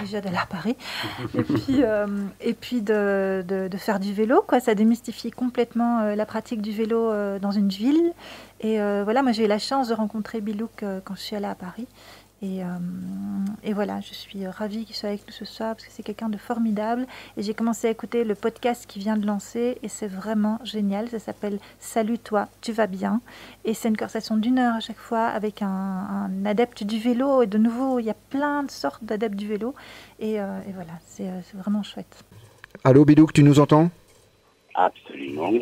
déjà 0.00 0.20
d'aller 0.20 0.36
à 0.38 0.46
Paris 0.46 0.76
et 1.34 1.42
puis, 1.42 1.82
euh, 1.82 2.06
et 2.40 2.54
puis 2.54 2.80
de, 2.82 3.44
de- 3.46 3.68
de 3.68 3.76
faire 3.76 4.00
du 4.00 4.12
vélo. 4.12 4.42
Quoi. 4.46 4.60
Ça 4.60 4.74
démystifie 4.74 5.30
complètement 5.30 6.14
la 6.14 6.26
pratique 6.26 6.62
du 6.62 6.72
vélo 6.72 7.10
dans 7.38 7.50
une 7.50 7.68
ville. 7.68 8.12
Et 8.60 8.76
voilà, 8.78 9.22
moi 9.22 9.32
j'ai 9.32 9.44
eu 9.44 9.48
la 9.48 9.58
chance 9.58 9.88
de 9.88 9.94
rencontrer 9.94 10.40
Bilouk 10.40 10.84
quand 11.04 11.14
je 11.14 11.20
suis 11.20 11.36
allée 11.36 11.44
à 11.46 11.54
Paris. 11.54 11.86
Et, 12.42 12.62
euh, 12.62 12.66
et 13.62 13.72
voilà, 13.72 14.00
je 14.00 14.12
suis 14.12 14.46
ravie 14.46 14.84
qu'il 14.84 14.94
soit 14.94 15.08
avec 15.08 15.26
nous 15.26 15.32
ce 15.32 15.46
soir 15.46 15.74
parce 15.74 15.86
que 15.86 15.92
c'est 15.92 16.02
quelqu'un 16.02 16.28
de 16.28 16.36
formidable. 16.36 17.06
Et 17.38 17.42
j'ai 17.42 17.54
commencé 17.54 17.86
à 17.86 17.90
écouter 17.90 18.22
le 18.24 18.34
podcast 18.34 18.84
qu'il 18.86 19.00
vient 19.00 19.16
de 19.16 19.26
lancer 19.26 19.78
et 19.82 19.88
c'est 19.88 20.08
vraiment 20.08 20.58
génial. 20.62 21.08
Ça 21.08 21.18
s'appelle 21.18 21.58
Salut 21.78 22.18
toi, 22.18 22.48
tu 22.60 22.72
vas 22.72 22.86
bien. 22.86 23.22
Et 23.64 23.72
c'est 23.72 23.88
une 23.88 23.96
conversation 23.96 24.36
d'une 24.36 24.58
heure 24.58 24.74
à 24.74 24.80
chaque 24.80 24.98
fois 24.98 25.26
avec 25.26 25.62
un, 25.62 25.68
un 25.68 26.44
adepte 26.44 26.84
du 26.84 26.98
vélo. 26.98 27.42
Et 27.42 27.46
de 27.46 27.56
nouveau, 27.56 27.98
il 27.98 28.04
y 28.04 28.10
a 28.10 28.16
plein 28.30 28.62
de 28.62 28.70
sortes 28.70 29.02
d'adeptes 29.04 29.36
du 29.36 29.48
vélo. 29.48 29.74
Et, 30.20 30.38
euh, 30.38 30.60
et 30.68 30.72
voilà, 30.72 30.92
c'est 31.06 31.28
euh, 31.28 31.40
c'est 31.44 31.56
vraiment 31.56 31.82
chouette. 31.82 32.24
Allô 32.82 33.06
Bidouk, 33.06 33.32
tu 33.32 33.42
nous 33.42 33.58
entends? 33.58 33.90
Absolument. 34.74 35.52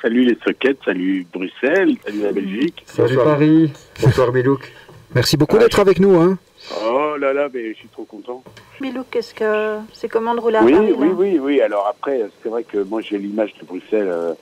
Salut 0.00 0.24
les 0.24 0.38
sockets, 0.44 0.78
salut 0.84 1.26
Bruxelles, 1.32 1.96
salut 2.04 2.22
la 2.22 2.32
Belgique. 2.32 2.82
Salut 2.86 3.16
Bonsoir. 3.16 3.24
Paris 3.24 3.72
Bonsoir 4.00 4.32
Bilouk. 4.32 4.72
Merci 5.14 5.36
beaucoup 5.36 5.58
d'être 5.58 5.80
avec 5.80 5.98
nous. 5.98 6.16
Hein. 6.20 6.38
Oh 6.84 7.16
là 7.18 7.32
là, 7.32 7.48
mais 7.52 7.70
je 7.72 7.78
suis 7.78 7.88
trop 7.88 8.04
content. 8.04 8.42
Bilou, 8.80 9.02
qu'est-ce 9.10 9.34
que 9.34 9.78
c'est 9.92 10.08
comment 10.08 10.34
de 10.34 10.40
rouler 10.40 10.56
à 10.58 10.62
Oui, 10.62 10.72
Paris 10.72 10.92
oui, 10.96 11.08
là 11.08 11.14
oui, 11.16 11.38
oui. 11.40 11.60
Alors 11.60 11.86
après, 11.88 12.22
c'est 12.42 12.48
vrai 12.48 12.62
que 12.64 12.78
moi 12.78 13.00
j'ai 13.00 13.18
l'image 13.18 13.52
de 13.60 13.66
Bruxelles 13.66 14.08
euh, 14.08 14.34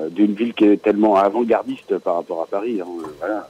euh, 0.00 0.08
d'une 0.08 0.32
ville 0.34 0.54
qui 0.54 0.64
est 0.64 0.82
tellement 0.82 1.16
avant-gardiste 1.16 1.98
par 1.98 2.16
rapport 2.16 2.42
à 2.42 2.46
Paris. 2.46 2.80
hein, 2.80 2.86
euh, 2.88 3.06
voilà. 3.20 3.48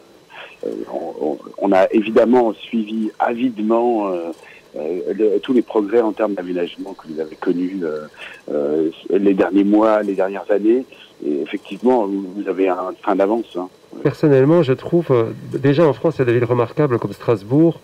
Euh, 0.67 0.71
on, 0.93 1.15
on- 1.21 1.39
on 1.59 1.73
a 1.73 1.87
évidemment 1.93 2.53
suivi 2.55 3.11
avidement 3.19 4.09
euh, 4.09 4.33
le- 4.77 5.39
tous 5.39 5.53
les 5.53 5.63
progrès 5.63 6.01
en 6.01 6.13
termes 6.13 6.35
d'aménagement 6.35 6.95
que 6.95 7.07
vous 7.13 7.21
avez 7.21 7.37
connus 7.37 7.79
euh, 7.83 8.07
euh, 8.53 8.91
les 9.11 9.35
derniers 9.35 9.65
mois, 9.65 10.03
les 10.03 10.15
dernières 10.15 10.51
années. 10.51 10.85
Et 11.27 11.41
effectivement, 11.43 12.07
vous 12.07 12.49
avez 12.49 12.69
un 12.69 12.93
train 13.03 13.17
d'avance. 13.17 13.47
hein. 13.57 13.69
Personnellement, 14.03 14.63
je 14.63 14.73
trouve, 14.73 15.07
euh, 15.11 15.25
déjà 15.53 15.87
en 15.87 15.93
France, 15.93 16.17
il 16.17 16.21
y 16.21 16.23
a 16.23 16.25
des 16.27 16.33
villes 16.35 16.45
remarquables 16.45 16.99
comme 16.99 17.13
Strasbourg, 17.13 17.79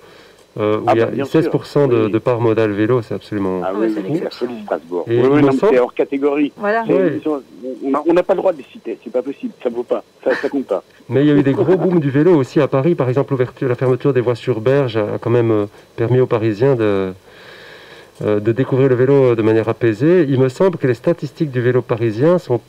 euh, 0.58 0.78
où 0.78 0.84
Ah 0.86 0.92
il 0.94 0.98
y 0.98 1.02
a 1.02 1.06
bah, 1.06 1.12
bien 1.12 1.24
16% 1.24 1.88
de, 1.88 2.04
Oui. 2.06 2.10
de 2.10 2.18
part 2.18 2.40
modale 2.40 2.72
vélo, 2.72 3.02
c'est 3.02 3.14
absolument... 3.14 3.60
Ah 3.64 3.72
oui, 3.74 3.92
c'est 3.94 4.02
oui, 4.02 4.20
folie, 4.30 4.62
Strasbourg. 4.64 5.04
Et 5.08 5.20
oui, 5.20 5.42
non, 5.42 5.52
c'est 5.52 5.78
hors 5.78 5.94
catégorie. 5.94 6.52
Voilà. 6.56 6.84
On 8.06 8.12
n'a 8.12 8.22
pas 8.22 8.34
le 8.34 8.38
droit 8.38 8.52
de 8.52 8.58
les 8.58 8.66
citer, 8.72 8.98
c'est 9.02 9.12
pas 9.12 9.22
possible, 9.22 9.52
ça 9.62 9.68
vaut 9.68 9.84
pas, 9.84 10.02
ça, 10.24 10.34
ça 10.34 10.48
compte 10.48 10.66
pas. 10.66 10.82
Mais 11.08 11.22
il 11.22 11.28
y 11.28 11.30
a 11.30 11.34
eu 11.34 11.42
des 11.42 11.52
gros 11.52 11.76
booms 11.76 12.00
du 12.00 12.10
vélo 12.10 12.34
aussi 12.36 12.60
à 12.60 12.68
Paris. 12.68 12.94
Par 12.94 13.08
exemple, 13.08 13.32
l'ouverture, 13.32 13.68
la 13.68 13.74
fermeture 13.76 14.12
des 14.12 14.20
voies 14.20 14.34
sur 14.34 14.60
berge 14.60 14.96
a 14.96 15.18
quand 15.20 15.30
même 15.30 15.50
euh, 15.50 15.66
permis 15.96 16.20
aux 16.20 16.26
Parisiens 16.26 16.74
de, 16.74 17.12
euh, 18.22 18.40
de 18.40 18.52
découvrir 18.52 18.88
le 18.88 18.94
vélo 18.96 19.34
de 19.34 19.42
manière 19.42 19.68
apaisée. 19.68 20.26
Il 20.28 20.40
me 20.40 20.48
semble 20.48 20.78
que 20.78 20.86
les 20.86 20.94
statistiques 20.94 21.50
du 21.50 21.60
vélo 21.60 21.80
parisien 21.82 22.38
sont 22.38 22.60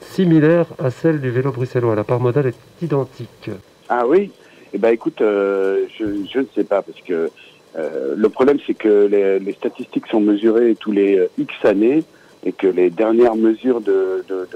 similaires 0.00 0.66
à 0.82 0.90
celles 0.90 1.20
du 1.20 1.30
vélo 1.30 1.52
bruxellois. 1.52 1.94
La 1.94 2.04
part 2.04 2.20
modale 2.20 2.48
est 2.48 2.84
identique. 2.84 3.50
Ah 3.88 4.06
oui? 4.06 4.30
Eh 4.74 4.78
ben 4.78 4.90
écoute, 4.90 5.20
euh, 5.20 5.86
je, 5.98 6.04
ne 6.38 6.46
sais 6.54 6.64
pas, 6.64 6.82
parce 6.82 7.00
que 7.02 7.30
euh, 7.76 8.14
le 8.16 8.28
problème 8.28 8.58
c'est 8.66 8.74
que 8.74 9.06
les, 9.06 9.52
statistiques 9.52 10.06
sont 10.06 10.20
mesurées 10.20 10.76
tous 10.78 10.92
les 10.92 11.18
euh, 11.18 11.30
X 11.38 11.52
années, 11.64 12.04
et 12.44 12.52
que 12.52 12.66
les 12.66 12.90
dernières 12.90 13.36
mesures 13.36 13.80
de, 13.80 14.24
de, 14.28 14.48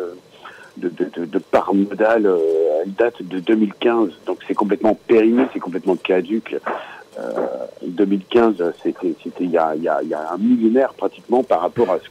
de, 0.79 1.25
de, 1.25 1.39
part 1.39 1.73
datent 2.87 3.23
de 3.23 3.39
2015, 3.39 4.11
donc 4.27 4.39
c'est 4.49 4.55
complètement 4.55 4.99
périmé, 5.07 5.45
c'est 5.53 5.61
complètement 5.61 5.97
caduque. 5.97 6.57
Euh, 7.19 7.33
2015, 7.87 8.63
c'était 8.83 9.15
il 9.41 9.51
y 9.51 9.57
a, 9.57 9.73
un 10.31 10.39
millénaire 10.39 10.93
pratiquement 10.95 11.43
par 11.43 11.61
rapport 11.61 11.91
à 11.91 11.99
ce 11.99 12.11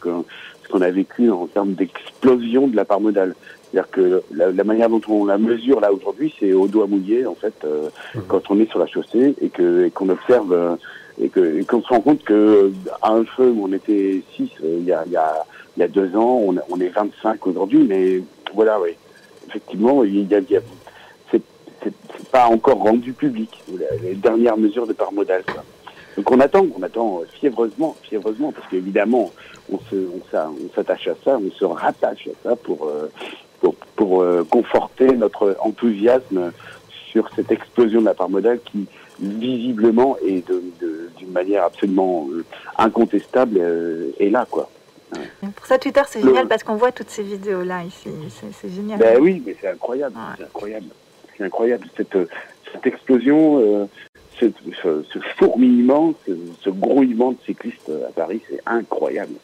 ce 0.64 0.72
qu'on 0.72 0.82
a 0.82 0.90
vécu 0.90 1.30
en 1.30 1.46
termes 1.46 1.74
d'explosion 1.74 2.68
de 2.68 2.76
la 2.76 2.86
part 2.86 3.00
modale. 3.00 3.36
C'est-à-dire 3.76 3.92
que 3.92 4.24
la, 4.32 4.52
la 4.54 4.64
manière 4.64 4.90
dont 4.90 5.02
on 5.10 5.26
la 5.26 5.38
mesure 5.38 5.82
là 5.82 5.92
aujourd'hui, 5.92 6.34
c'est 6.40 6.54
au 6.54 6.66
doigt 6.68 6.88
mouillé 6.88 7.26
en 7.26 7.36
fait 7.36 7.54
euh, 7.66 7.90
Mhm. 8.16 8.22
quand 8.30 8.50
on 8.50 8.58
est 8.62 8.70
sur 8.70 8.80
la 8.80 8.88
chaussée 8.88 9.36
et 9.42 9.50
que 9.50 9.90
qu'on 9.90 10.08
observe 10.08 10.54
euh, 10.54 10.76
et 11.22 11.28
que 11.28 11.62
qu'on 11.66 11.82
se 11.82 11.90
rend 11.90 12.00
compte 12.00 12.24
que 12.24 12.72
à 13.02 13.12
un 13.12 13.26
feu 13.26 13.50
où 13.50 13.66
on 13.68 13.74
était 13.74 14.22
6 14.38 14.50
il 14.64 14.86
y 14.86 14.94
a 14.94 15.04
il 15.06 15.12
y 15.12 15.18
a 15.18 15.44
il 15.76 15.82
y 15.82 15.84
a 15.84 15.90
deux 15.90 16.16
ans, 16.16 16.40
on, 16.48 16.56
on 16.70 16.80
est 16.80 16.88
25 16.88 17.46
aujourd'hui, 17.48 17.84
mais 17.86 18.22
voilà, 18.54 18.80
oui. 18.80 18.92
Effectivement, 19.50 20.06
il 20.06 20.26
y 20.32 20.34
a, 20.36 20.38
a- 20.38 20.62
c'est 21.30 21.42
pas 22.32 22.46
encore 22.48 22.78
rendu 22.78 23.12
public, 23.12 23.50
les, 24.02 24.16
dernières 24.16 24.56
mesures 24.58 24.88
de 24.88 24.94
part 24.94 25.12
modale. 25.12 25.44
quoi. 25.44 25.64
Donc 26.16 26.32
on 26.32 26.40
attend, 26.40 26.66
on 26.80 26.82
attend 26.82 27.20
euh, 27.22 27.26
fiévreusement, 27.42 27.98
fiévreusement, 28.04 28.54
parce 28.54 28.66
qu'évidemment, 28.70 29.32
on 29.70 29.80
se, 29.90 29.96
on 29.96 30.22
s'a- 30.32 30.50
on 30.50 30.74
s'attache 30.74 31.10
à 31.10 31.16
ça, 31.26 31.38
on 31.38 31.52
se 31.52 31.66
rattache 31.66 32.30
à 32.30 32.50
ça 32.50 32.56
pour, 32.56 32.88
euh, 32.88 33.12
pour, 33.66 33.76
pour 33.96 34.22
euh, 34.22 34.44
conforter 34.50 35.08
notre 35.08 35.58
enthousiasme 35.60 36.52
sur 37.12 37.30
cette 37.36 37.52
explosion 37.52 38.00
de 38.02 38.06
la 38.06 38.14
part 38.14 38.30
modale 38.30 38.60
qui, 38.64 38.86
visiblement 39.20 40.18
et 40.26 40.44
d'une 40.48 41.32
manière 41.32 41.64
absolument 41.64 42.28
euh, 42.32 42.44
incontestable, 42.78 43.58
euh, 43.60 44.12
est 44.20 44.30
là, 44.30 44.46
quoi. 44.50 44.70
Pour 45.56 45.66
ça, 45.66 45.78
Twitter, 45.78 46.02
c'est 46.08 46.22
génial 46.22 46.48
parce 46.48 46.64
qu'on 46.64 46.76
voit 46.76 46.92
toutes 46.92 47.10
ces 47.10 47.24
vidéos-là 47.24 47.84
ici. 47.84 48.10
C'est- 48.62 48.70
génial. 48.70 49.00
Ben 49.00 49.18
oui, 49.22 49.42
mais 49.46 49.56
c'est 49.62 49.70
incroyable, 49.70 50.16
Ouais. 50.16 50.36
c'est 50.38 50.44
incroyable, 50.44 50.88
c'est 51.38 51.44
incroyable 51.46 51.88
cette, 51.96 52.18
cette 52.72 52.86
explosion, 52.86 53.60
euh, 53.60 53.86
ce, 54.40 54.48
ce 54.84 55.20
fourmillement, 55.38 56.14
ce, 56.28 56.34
ce 56.62 56.70
grouillement 56.70 57.32
de 57.32 57.38
cyclistes 57.46 57.90
à 58.10 58.12
Paris, 58.12 58.42
c'est 58.50 58.60
incroyable, 58.66 59.36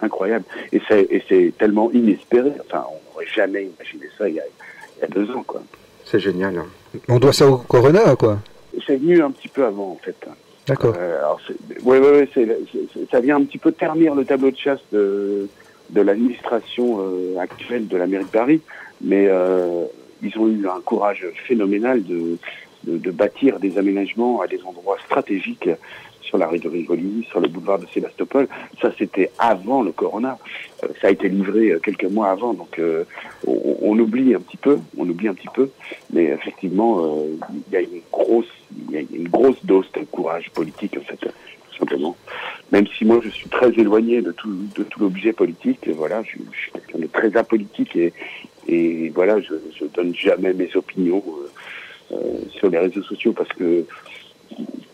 incroyable, 0.00 0.44
et 0.72 0.80
c'est 0.88 1.02
et 1.10 1.22
c'est 1.28 1.52
tellement 1.58 1.90
inespéré. 1.92 2.52
Enfin, 2.66 2.84
on 2.90 3.12
n'aurait 3.12 3.26
jamais 3.34 3.64
imaginé 3.64 4.06
ça 4.18 4.28
il 4.28 4.34
y 4.36 4.40
a, 4.40 4.44
il 4.96 5.00
y 5.02 5.04
a 5.04 5.08
deux 5.08 5.30
ans, 5.34 5.44
quoi. 5.46 5.62
C'est 6.04 6.20
génial. 6.20 6.56
hein. 6.58 6.66
On 7.08 7.18
doit 7.18 7.32
ça 7.32 7.46
au 7.48 7.58
Corona, 7.58 8.14
quoi. 8.16 8.38
C'est 8.86 8.96
venu 8.96 9.22
un 9.22 9.30
petit 9.30 9.48
peu 9.48 9.64
avant, 9.64 9.90
en 9.92 9.98
fait. 10.02 10.16
D'accord. 10.68 10.94
Euh, 10.98 11.20
c'est- 11.46 11.82
ouais, 11.84 11.98
ouais, 11.98 12.28
ça 13.10 13.20
vient 13.20 13.36
un 13.36 13.44
petit 13.44 13.58
peu 13.58 13.72
ternir 13.72 14.14
le 14.14 14.24
tableau 14.24 14.50
de 14.50 14.56
chasse 14.56 14.80
de, 14.92 15.48
de 15.90 16.00
l'administration 16.00 16.98
euh, 17.00 17.38
actuelle 17.38 17.86
de 17.88 17.96
la 17.96 18.06
mairie 18.06 18.24
de 18.24 18.30
Paris, 18.30 18.60
mais 19.00 19.26
euh, 19.28 19.84
ils 20.22 20.36
ont 20.38 20.48
eu 20.48 20.66
un 20.68 20.80
courage 20.84 21.24
phénoménal 21.46 22.02
de, 22.04 22.36
de, 22.84 22.98
de 22.98 23.10
bâtir 23.10 23.58
des 23.60 23.78
aménagements 23.78 24.40
à 24.40 24.46
des 24.46 24.60
endroits 24.64 24.98
stratégiques 25.04 25.68
sur 26.26 26.38
la 26.38 26.48
rue 26.48 26.58
de 26.58 26.68
Rivoli, 26.68 27.26
sur 27.30 27.40
le 27.40 27.48
boulevard 27.48 27.78
de 27.78 27.86
Sébastopol. 27.86 28.48
Ça, 28.82 28.92
c'était 28.98 29.30
avant 29.38 29.82
le 29.82 29.92
corona. 29.92 30.38
Euh, 30.82 30.88
ça 31.00 31.08
a 31.08 31.10
été 31.10 31.28
livré 31.28 31.70
euh, 31.70 31.78
quelques 31.78 32.04
mois 32.04 32.30
avant, 32.30 32.52
donc 32.52 32.78
euh, 32.78 33.04
on, 33.46 33.98
oublie 33.98 34.34
un 34.34 34.40
petit 34.40 34.56
peu, 34.56 34.78
on 34.98 35.08
oublie 35.08 35.28
un 35.28 35.34
petit 35.34 35.48
peu, 35.54 35.70
mais 36.12 36.24
effectivement, 36.24 37.24
il 37.50 37.72
y 37.72 37.76
a 37.76 37.80
une 37.80 38.00
grosse, 38.12 38.52
une 38.92 39.28
grosse 39.28 39.64
dose 39.64 39.90
de 39.92 40.00
courage 40.04 40.50
politique 40.50 40.96
en 40.98 41.04
fait, 41.04 41.16
tout 41.16 41.78
simplement. 41.78 42.16
Même 42.72 42.86
si 42.88 43.04
moi 43.04 43.20
je 43.22 43.30
suis 43.30 43.48
très 43.48 43.70
éloigné 43.70 44.20
de 44.20 44.32
tout, 44.32 44.54
de 44.76 44.82
tout 44.82 45.00
l'objet 45.00 45.32
politique, 45.32 45.88
voilà, 45.88 46.22
je, 46.24 46.36
suis 46.58 46.72
quelqu'un 46.72 46.98
de 46.98 47.06
très 47.06 47.36
apolitique 47.36 47.96
et, 48.68 49.12
voilà, 49.14 49.40
je, 49.40 49.54
je 49.78 49.84
donne 49.86 50.14
jamais 50.14 50.52
mes 50.52 50.74
opinions 50.74 51.22
sur 52.50 52.68
les 52.68 52.78
réseaux 52.78 53.02
sociaux 53.02 53.32
parce 53.32 53.48
que 53.50 53.86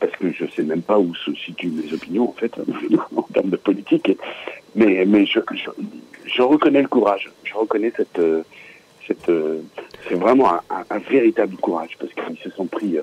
parce 0.03 0.15
que 0.21 0.31
je 0.33 0.45
sais 0.55 0.63
même 0.65 0.83
pas 0.83 0.99
où 0.99 1.15
se 1.15 1.33
situent 1.35 1.71
mes 1.81 1.93
opinions 1.95 2.29
en 2.29 2.33
fait 2.41 2.53
en 3.17 3.23
termes 3.35 3.51
de 3.51 3.57
politique. 3.57 4.11
Mais 4.75 5.05
mais 5.07 5.25
je, 5.33 5.39
je, 5.55 5.71
je 6.27 6.43
reconnais 6.43 6.83
le 6.83 6.89
courage, 6.89 7.31
je 7.45 7.55
reconnais 7.55 7.93
cette 7.97 8.19
euh, 8.19 8.43
cette 9.07 9.29
euh, 9.29 9.61
c'est 10.09 10.15
vraiment 10.25 10.53
un, 10.55 10.61
un- 10.71 10.85
un 10.97 10.99
véritable 10.99 11.57
courage 11.57 11.97
parce 11.99 12.13
qu'ils 12.13 12.39
se 12.45 12.51
sont 12.57 12.67
pris 12.67 12.99
euh, 12.99 13.03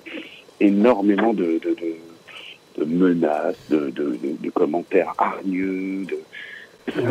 énormément 0.59 1.33
de, 1.33 1.59
de, 1.65 1.71
de, 1.81 1.91
de 2.79 2.85
menaces, 2.85 3.55
de, 3.69 3.89
de, 3.89 4.03
de, 4.23 4.29
de 4.45 4.49
commentaires 4.49 5.13
hargneux, 5.17 6.05
de, 6.05 6.17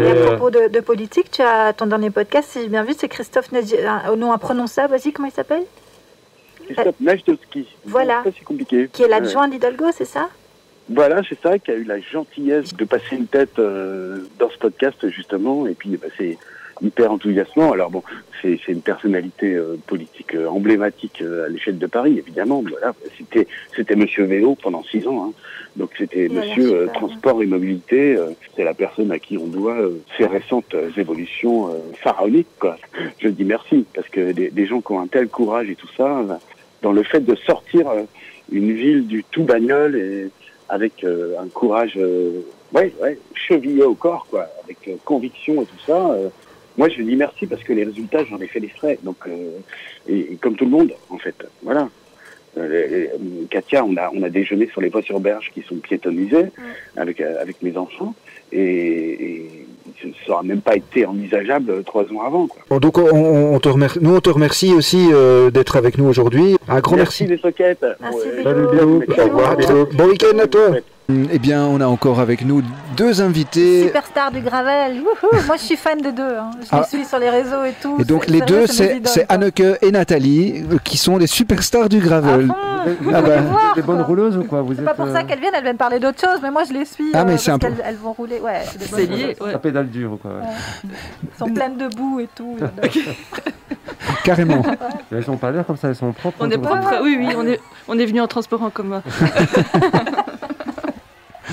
Et 0.01 0.11
à 0.11 0.15
propos 0.27 0.51
de, 0.51 0.69
de 0.69 0.81
politique, 0.81 1.31
tu 1.31 1.43
as 1.43 1.73
ton 1.73 1.87
dernier 1.87 2.11
podcast, 2.11 2.49
si 2.53 2.61
j'ai 2.63 2.69
bien 2.69 2.83
vu, 2.85 2.93
c'est 2.99 3.09
Christophe 3.09 3.53
Nadji, 3.53 3.77
un- 3.79 4.11
au 4.13 4.17
nom 4.17 4.33
imprononçable, 4.33 4.91
vas-y, 4.97 5.13
comment 5.13 5.29
il 5.29 5.35
s'appelle? 5.35 5.65
Christophe 6.75 7.01
Najdowski. 7.01 7.67
Voilà. 7.85 8.23
C'est 8.25 8.45
compliqué. 8.45 8.89
Qui 8.93 9.03
est 9.03 9.09
l'adjoint 9.09 9.49
d'Hidalgo, 9.49 9.87
c'est 9.93 10.05
ça? 10.05 10.29
Voilà, 10.91 11.21
c'est 11.29 11.39
ça, 11.41 11.59
qui 11.59 11.71
a 11.71 11.75
eu 11.75 11.85
la 11.85 12.01
gentillesse 12.01 12.75
de 12.75 12.85
passer 12.85 13.17
une 13.17 13.27
tête 13.27 13.59
euh, 13.59 14.21
dans 14.39 14.49
ce 14.49 14.57
podcast, 14.57 15.09
justement, 15.11 15.67
et 15.67 15.75
puis 15.75 15.97
bah, 15.99 16.09
c'est 16.17 16.39
hyper 16.81 17.13
enthousiasmant. 17.13 17.73
Alors 17.73 17.91
bon, 17.91 18.03
c'est 18.41 18.57
une 18.69 18.81
personnalité 18.81 19.55
euh, 19.55 19.77
politique 19.87 20.35
euh, 20.35 20.47
emblématique 20.47 21.21
à 21.21 21.49
l'échelle 21.49 21.77
de 21.77 21.87
Paris, 21.87 22.17
évidemment. 22.19 22.63
Voilà, 22.67 22.95
c'était 23.19 23.47
c'était 23.77 23.97
Monsieur 23.97 24.25
Vélo 24.25 24.55
pendant 24.55 24.83
six 24.85 25.07
ans, 25.07 25.27
hein. 25.27 25.33
donc 25.77 25.91
c'était 25.99 26.29
Monsieur 26.31 26.89
Transport 26.95 27.43
et 27.43 27.47
Mobilité. 27.47 28.17
c'est 28.57 28.65
la 28.65 28.75
personne 28.75 29.13
à 29.13 29.19
qui 29.19 29.37
on 29.37 29.47
doit 29.47 29.77
ces 30.17 30.25
récentes 30.25 30.75
évolutions 30.97 31.69
pharaoniques. 32.01 32.49
Quoi. 32.59 32.79
Je 33.19 33.29
dis 33.29 33.45
merci 33.45 33.85
parce 33.95 34.09
que 34.09 34.33
des, 34.33 34.51
des 34.51 34.67
gens 34.67 34.81
qui 34.81 34.93
ont 34.93 35.01
un 35.01 35.07
tel 35.07 35.29
courage 35.29 35.69
et 35.69 35.75
tout 35.75 35.89
ça, 35.97 36.21
euh, 36.21 36.35
dans 36.83 36.93
le 36.93 37.03
fait 37.03 37.21
de 37.21 37.35
sortir 37.35 37.89
euh, 37.89 38.03
une 38.51 38.73
ville 38.73 39.07
du 39.07 39.25
tout 39.25 39.45
bagnole 39.45 39.97
et 39.97 40.29
avec 40.69 41.05
euh, 41.05 41.35
un 41.41 41.49
courage, 41.49 41.95
euh, 41.97 42.41
ouais, 42.73 42.93
ouais, 43.03 43.19
chevillé 43.35 43.83
au 43.83 43.95
corps, 43.95 44.27
quoi, 44.31 44.47
avec 44.65 44.91
conviction 45.05 45.63
et 45.63 45.67
tout 45.67 45.81
ça. 45.87 46.17
moi, 46.77 46.89
je 46.89 47.03
dis 47.03 47.17
merci 47.17 47.47
parce 47.47 47.63
que 47.63 47.73
les 47.73 47.85
résultats, 47.85 48.25
j'en 48.25 48.39
ai 48.39 48.47
fait 48.47 48.61
les 48.61 48.69
frais. 48.69 48.99
Donc, 49.03 49.17
euh, 49.27 49.59
et, 50.09 50.33
et 50.33 50.37
comme 50.37 50.57
tout 50.57 50.65
le 50.65 50.71
monde, 50.71 50.93
en 51.11 51.19
fait, 51.19 51.37
voilà. 51.63 51.89
Katia, 53.51 53.85
on 53.85 53.97
a, 53.97 54.11
on 54.13 54.23
a 54.25 54.31
déjeuné 54.31 54.67
sur 54.67 54.81
les 54.81 54.89
voies 54.89 55.03
sur 55.03 55.21
berge 55.21 55.53
qui 55.55 55.63
sont 55.63 55.77
piétonnisées 55.77 56.47
avec, 56.97 57.21
avec 57.21 57.63
mes 57.63 57.77
enfants. 57.77 58.15
Et, 58.51 58.61
et 58.61 59.68
ça 60.03 60.33
n'aurait 60.33 60.47
même 60.47 60.61
pas 60.61 60.77
été 60.77 61.07
envisageable 61.07 61.71
euh, 61.71 61.83
trois 61.83 62.03
ans 62.05 62.23
avant. 62.27 62.47
Quoi. 62.47 62.61
Bon, 62.71 62.79
donc 62.79 62.99
on, 62.99 63.55
on 63.55 63.59
te 63.61 63.69
remercie, 63.69 63.99
nous 64.03 64.15
on 64.17 64.21
te 64.21 64.31
remercie 64.31 64.73
aussi 64.75 65.09
euh, 65.13 65.51
d'être 65.51 65.77
avec 65.77 65.99
nous 65.99 66.07
aujourd'hui. 66.07 66.57
Un 66.69 66.81
grand 66.81 66.97
merci. 66.97 67.27
les 67.27 67.39
soquettes. 67.39 67.85
Merci, 68.01 68.19
Ouais. 68.19 68.43
Bélo. 68.45 68.45
Salut, 68.45 68.67
Bisous. 69.07 69.21
Au 69.21 69.25
revoir, 69.25 69.57
bisous. 69.57 69.87
Bon 69.95 70.05
week-end 70.07 70.39
à 70.39 70.47
toi. 70.47 70.71
Eh 71.11 71.39
bien, 71.39 71.65
on 71.65 71.81
a 71.81 71.87
encore 71.87 72.21
avec 72.21 72.45
nous 72.45 72.61
deux 72.95 73.23
invités. 73.23 73.85
Superstar 73.87 74.31
du 74.31 74.41
Gravel. 74.43 75.01
Wouhou. 75.01 75.43
Moi, 75.47 75.57
je 75.57 75.63
suis 75.63 75.77
fan 75.77 75.99
des 76.03 76.13
deux. 76.13 76.23
hein. 76.37 76.51
Je 76.61 76.67
Ah. 76.71 76.81
les 76.81 76.99
suis 76.99 77.07
sur 77.09 77.19
les 77.19 77.31
réseaux 77.31 77.65
et 77.65 77.73
tout. 77.81 77.97
Et 77.99 78.05
donc 78.05 78.27
les 78.27 78.43
deux, 78.43 78.67
c'est. 78.67 79.01
Anneke 79.31 79.63
et 79.81 79.91
Nathalie 79.91 80.63
euh, 80.71 80.77
qui 80.85 80.99
sont 80.99 81.17
les 81.17 81.27
superstars 81.27 81.89
du 81.89 82.01
gravel. 82.01 82.49
fond. 82.49 82.55
Vous 83.01 83.11
Ah 83.15 83.19
êtes 83.21 83.25
bah. 83.25 83.37
des 83.75 83.81
bonnes 83.83 83.97
quoi. 83.97 84.05
rouleuses 84.05 84.37
ou 84.37 84.45
quoi 84.45 84.61
Vous 84.61 84.75
C'est 84.75 84.85
pas 84.85 84.93
pour 84.93 85.07
ça 85.09 85.21
euh, 85.21 85.23
qu'elles 85.25 85.41
viennent, 85.41 85.55
elles 85.57 85.63
viennent 85.63 85.77
parler 85.79 85.99
d'autre 85.99 86.21
chose, 86.21 86.41
mais 86.43 86.51
moi 86.51 86.65
je 86.69 86.75
les 86.75 86.85
suis. 86.85 87.11
Ah, 87.15 87.25
mais 87.25 87.33
euh, 87.35 87.39
c'est 87.39 87.53
un 87.53 87.59
elles 87.85 87.97
vont 87.97 88.13
rouler. 88.13 88.41
Ouais, 88.41 88.63
c'est 88.79 89.07
lié, 89.07 89.35
ouais. 89.41 89.53
Ça 89.53 89.59
pédale 89.59 89.89
dur 89.89 90.13
ou 90.13 90.17
quoi 90.17 90.33
Elles 90.85 90.91
sont 91.39 91.53
pleines 91.53 91.77
de 91.79 91.89
boue 91.89 92.21
et 92.21 92.29
tout. 92.35 92.57
Carrément. 94.25 94.63
Elles 95.13 95.25
sont 95.25 95.37
pas 95.39 95.51
l'air 95.51 95.65
comme 95.67 95.77
ça, 95.77 95.89
elles 95.89 95.97
sont 95.97 96.13
propres. 96.13 96.37
On 96.41 96.51
est 96.51 96.59
prêts. 96.59 96.99
Oui, 97.03 97.17
oui, 97.19 97.29
on 97.37 97.47
est, 97.47 97.59
on 97.89 97.99
est 97.99 98.05
venu 98.07 98.21
en 98.21 98.27
transport 98.27 98.63
en 98.63 98.69
commun. 98.71 99.03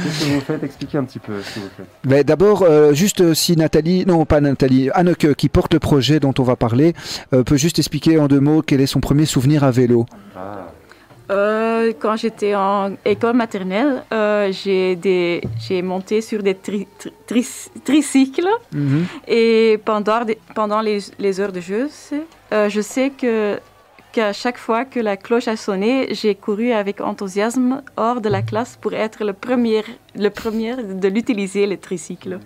Qu'est-ce 0.03 0.25
que 0.25 0.33
vous 0.33 0.41
faites? 0.41 0.63
Expliquez 0.63 0.97
un 0.97 1.03
petit 1.05 1.19
peu 1.19 1.41
ce 1.41 1.55
que 1.55 1.59
vous 1.61 1.69
faites. 1.77 1.85
Mais 2.05 2.23
d'abord, 2.23 2.63
euh, 2.63 2.93
juste 2.93 3.21
euh, 3.21 3.33
si 3.33 3.55
Nathalie, 3.55 4.05
non 4.05 4.25
pas 4.25 4.41
Nathalie, 4.41 4.89
Anneke 4.93 5.33
qui 5.35 5.49
porte 5.49 5.73
le 5.73 5.79
projet 5.79 6.19
dont 6.19 6.33
on 6.37 6.43
va 6.43 6.55
parler, 6.55 6.93
euh, 7.33 7.43
peut 7.43 7.57
juste 7.57 7.79
expliquer 7.79 8.19
en 8.19 8.27
deux 8.27 8.39
mots 8.41 8.61
quel 8.61 8.81
est 8.81 8.87
son 8.87 8.99
premier 8.99 9.25
souvenir 9.25 9.63
à 9.63 9.71
vélo. 9.71 10.05
Ah. 10.35 10.67
Euh, 11.31 11.91
quand 11.99 12.15
j'étais 12.17 12.53
en 12.53 12.91
école 13.03 13.35
maternelle, 13.35 14.03
euh, 14.13 14.51
j'ai 14.51 14.95
des- 14.95 15.41
j'ai 15.59 15.81
monté 15.81 16.21
sur 16.21 16.43
des 16.43 16.53
tri- 16.53 16.87
tri- 16.99 17.11
tri- 17.25 17.69
tricycles 17.83 18.47
Mhm. 18.71 19.05
et 19.27 19.79
pendant, 19.83 20.23
des- 20.23 20.37
pendant 20.53 20.81
les, 20.81 20.99
les 21.17 21.39
heures 21.39 21.51
de 21.51 21.61
jeu, 21.61 21.89
euh, 22.53 22.69
je 22.69 22.81
sais 22.81 23.09
que 23.09 23.57
qu'à 24.15 24.31
chaque 24.31 24.57
fois 24.57 24.85
que 24.85 25.01
la 25.01 25.17
cloche 25.17 25.49
a 25.49 25.57
sonné, 25.57 26.07
j'ai 26.11 26.35
couru 26.35 26.71
avec 26.71 27.01
enthousiasme 27.01 27.81
hors 27.97 28.21
de 28.21 28.29
la 28.29 28.41
classe 28.41 28.77
pour 28.79 28.93
être 28.93 29.25
le 29.25 29.33
premier, 29.33 29.83
le 30.15 30.29
premier 30.29 30.77
de 30.77 31.07
l'utiliser, 31.09 31.67
le 31.67 31.75
tricycle. 31.75 32.39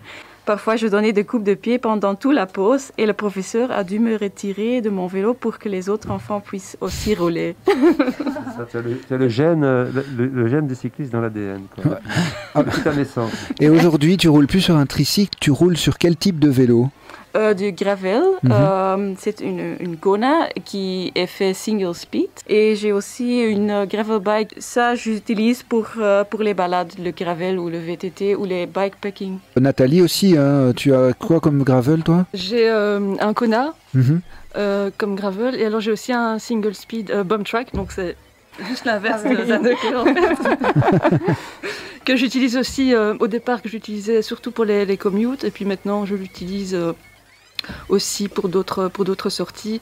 Parfois, 0.46 0.78
je 0.78 0.88
donnais 0.88 1.14
des 1.14 1.26
coupes 1.26 1.44
de 1.44 1.54
pied 1.54 1.78
pendant 1.78 2.16
toute 2.16 2.34
la 2.34 2.48
pause 2.48 2.92
et 2.98 3.06
le 3.06 3.14
professeur 3.14 3.70
a 3.72 3.84
dû 3.84 4.00
me 4.00 4.18
retirer 4.18 4.82
de 4.82 4.90
mon 4.90 5.06
vélo 5.06 5.36
pour 5.36 5.60
que 5.60 5.70
les 5.70 5.90
autres 5.90 6.10
enfants 6.10 6.40
puissent 6.40 6.76
aussi 6.82 7.14
rouler. 7.14 7.56
Ça, 7.68 8.66
C'est 8.72 8.82
le, 8.82 9.00
c'est 9.08 9.18
le 9.20 9.30
gène, 9.30 9.64
euh, 9.64 9.86
le, 10.18 10.26
le 10.26 10.48
gène 10.48 10.66
des 10.66 10.74
cyclistes 10.74 11.12
dans 11.12 11.22
l'ADN. 11.22 11.62
Depuis 12.56 12.82
ta 12.82 12.96
naissance. 12.96 13.32
Et 13.60 13.70
aujourd'hui, 13.70 14.18
tu 14.18 14.28
roules 14.28 14.48
plus 14.48 14.62
sur 14.62 14.76
un 14.76 14.88
tricycle, 14.88 15.38
tu 15.40 15.52
roules 15.52 15.78
sur 15.78 16.00
quel 16.00 16.18
type 16.18 16.40
de 16.40 16.50
vélo? 16.50 16.90
Euh, 17.40 17.54
du 17.54 17.72
gravel, 17.72 18.22
Mhm. 18.44 18.52
euh, 18.52 19.14
c'est 19.24 19.40
une, 19.40 19.78
une 19.80 19.96
Kona 20.06 20.50
qui 20.70 21.12
est 21.16 21.26
fait 21.38 21.54
single 21.54 21.96
speed. 21.96 22.30
Et 22.48 22.76
j'ai 22.76 22.92
aussi 22.92 23.30
une 23.56 23.86
gravel 23.94 24.20
bike. 24.20 24.52
Ça, 24.58 24.96
j'utilise 24.96 25.64
pour, 25.64 25.86
euh, 26.00 26.24
pour 26.32 26.42
les 26.48 26.54
balades, 26.54 26.92
le 27.06 27.12
gravel 27.12 27.58
ou 27.58 27.70
le 27.70 27.80
VTT 27.88 28.36
ou 28.36 28.44
les 28.54 28.66
bikepacking. 28.66 29.38
Nathalie 29.68 30.02
aussi, 30.02 30.36
hein, 30.38 30.74
tu 30.76 30.94
as 30.94 31.14
quoi 31.14 31.40
comme 31.40 31.64
gravel 31.64 32.04
toi? 32.04 32.26
J'ai 32.34 32.70
euh, 32.70 33.16
un 33.30 33.34
Kona 33.40 33.74
Mhm. 33.94 34.22
euh, 34.58 34.90
comme 35.00 35.16
gravel 35.16 35.56
et 35.56 35.66
alors 35.66 35.80
j'ai 35.86 35.92
aussi 35.98 36.12
un 36.12 36.40
single 36.40 36.76
speed 36.76 37.10
euh, 37.12 37.24
bump 37.24 37.46
track, 37.48 37.68
donc 37.74 37.92
c'est 37.96 38.16
juste 38.68 38.84
l'inverse 38.90 39.22
Ah, 39.26 39.30
de 39.34 39.38
oui. 39.42 39.48
d'Anneke, 39.48 39.88
en 39.96 40.06
fait. 40.06 40.38
que 42.06 42.16
j'utilise 42.16 42.58
aussi 42.58 42.94
euh, 42.94 43.14
au 43.20 43.28
départ, 43.28 43.62
que 43.62 43.70
j'utilisais 43.70 44.22
surtout 44.24 44.52
pour 44.52 44.66
les, 44.66 44.86
les 44.86 44.98
commutes 44.98 45.44
et 45.44 45.52
puis 45.52 45.66
maintenant 45.66 46.06
je 46.06 46.16
l'utilise 46.16 46.74
euh, 46.76 46.94
aussi 47.90 48.28
pour 48.28 48.50
d'autres 48.50 49.30
sorties 49.30 49.82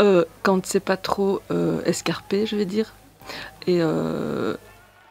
euh, 0.00 0.24
quand 0.42 0.66
c'est 0.66 0.80
pas 0.80 0.96
trop 0.96 1.40
euh, 1.50 1.82
escarpé, 1.84 2.46
je 2.46 2.56
vais 2.56 2.64
dire. 2.64 2.94
Et, 3.66 3.78
euh, 3.80 4.56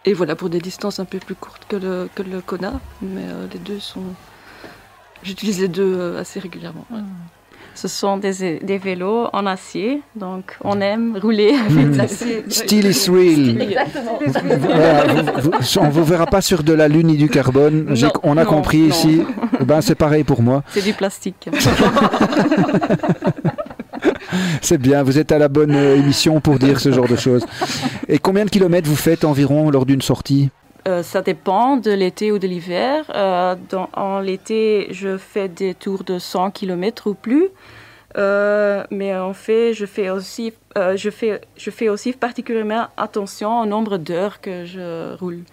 et 0.06 0.14
voilà 0.14 0.36
pour 0.36 0.50
des 0.50 0.60
distances 0.60 1.00
un 1.00 1.06
peu 1.06 1.20
plus 1.20 1.36
courtes 1.36 1.66
que 1.68 1.76
le 1.78 2.10
que 2.14 2.24
Kona, 2.42 2.80
mais 3.02 3.26
les 3.52 3.60
deux 3.60 3.80
sont. 3.80 4.04
J'utilise 5.24 5.62
les 5.62 5.70
deux 5.70 6.18
assez 6.18 6.40
régulièrement. 6.40 6.86
ouais. 6.92 7.00
Ce 7.76 7.88
sont 7.88 8.18
des, 8.18 8.60
des 8.62 8.78
vélos 8.78 9.28
en 9.34 9.46
acier, 9.48 10.02
donc 10.16 10.58
on 10.64 10.80
aime 10.80 11.18
rouler 11.22 11.54
avec 11.70 11.92
de 11.92 11.98
l'acier. 11.98 12.44
Steel 12.48 12.86
is 12.86 13.10
real. 13.10 13.62
Exactement. 13.62 14.20
Voilà, 14.60 15.04
vous- 15.42 15.52
vous- 15.52 15.80
on 15.80 15.90
vous 15.90 16.04
verra 16.04 16.28
pas 16.28 16.42
sur 16.42 16.64
de 16.64 16.72
la 16.74 16.88
lune 16.88 17.08
ni 17.08 17.18
du 17.18 17.30
carbone. 17.30 17.86
Non, 18.00 18.10
on 18.24 18.38
a 18.38 18.44
non, 18.44 18.50
compris 18.50 18.82
non. 18.84 18.90
ici. 18.90 19.22
Ben, 19.62 19.82
c'est 19.82 19.96
pareil 19.96 20.24
pour 20.24 20.42
moi. 20.42 20.64
C'est 20.70 20.84
du 20.84 20.94
plastique. 20.94 21.50
C'est 24.62 24.78
bien, 24.80 25.04
vous 25.04 25.18
êtes 25.20 25.32
à 25.32 25.38
la 25.38 25.48
bonne 25.48 25.76
euh, 25.76 25.96
émission 25.98 26.40
pour 26.42 26.58
dire 26.58 26.80
ce 26.80 26.92
genre 26.92 27.08
de 27.08 27.16
choses. 27.16 27.46
Et 28.08 28.18
combien 28.20 28.46
de 28.46 28.50
kilomètres 28.50 28.90
vous 28.90 28.96
faites 28.96 29.24
environ 29.26 29.70
lors 29.70 29.86
d'une 29.86 30.02
sortie? 30.02 30.50
Euh, 30.88 31.02
ça 31.02 31.22
dépend 31.22 31.78
de 31.78 31.92
l'été 31.92 32.32
ou 32.32 32.40
de 32.40 32.48
l'hiver. 32.48 33.06
Euh, 33.16 33.56
en 33.94 34.20
l'été, 34.20 34.88
je 34.92 35.18
fais 35.18 35.48
des 35.48 35.74
tours 35.74 36.04
de 36.04 36.20
100 36.20 36.52
km 36.52 37.08
ou 37.08 37.14
plus. 37.14 37.50
Euh, 38.18 38.84
mais 38.92 39.16
en 39.16 39.34
fait, 39.34 39.74
je 39.74 39.86
fais 39.86 40.10
aussi, 40.10 40.54
je 40.76 41.10
fais, 41.10 41.42
je 41.58 41.72
fais 41.72 41.90
aussi 41.90 42.14
particulièrement 42.14 42.88
attention 42.98 43.62
au 43.62 43.66
nombre 43.66 43.98
d'heures 43.98 44.42
que 44.42 44.66
je 44.66 45.16
roule. 45.16 45.44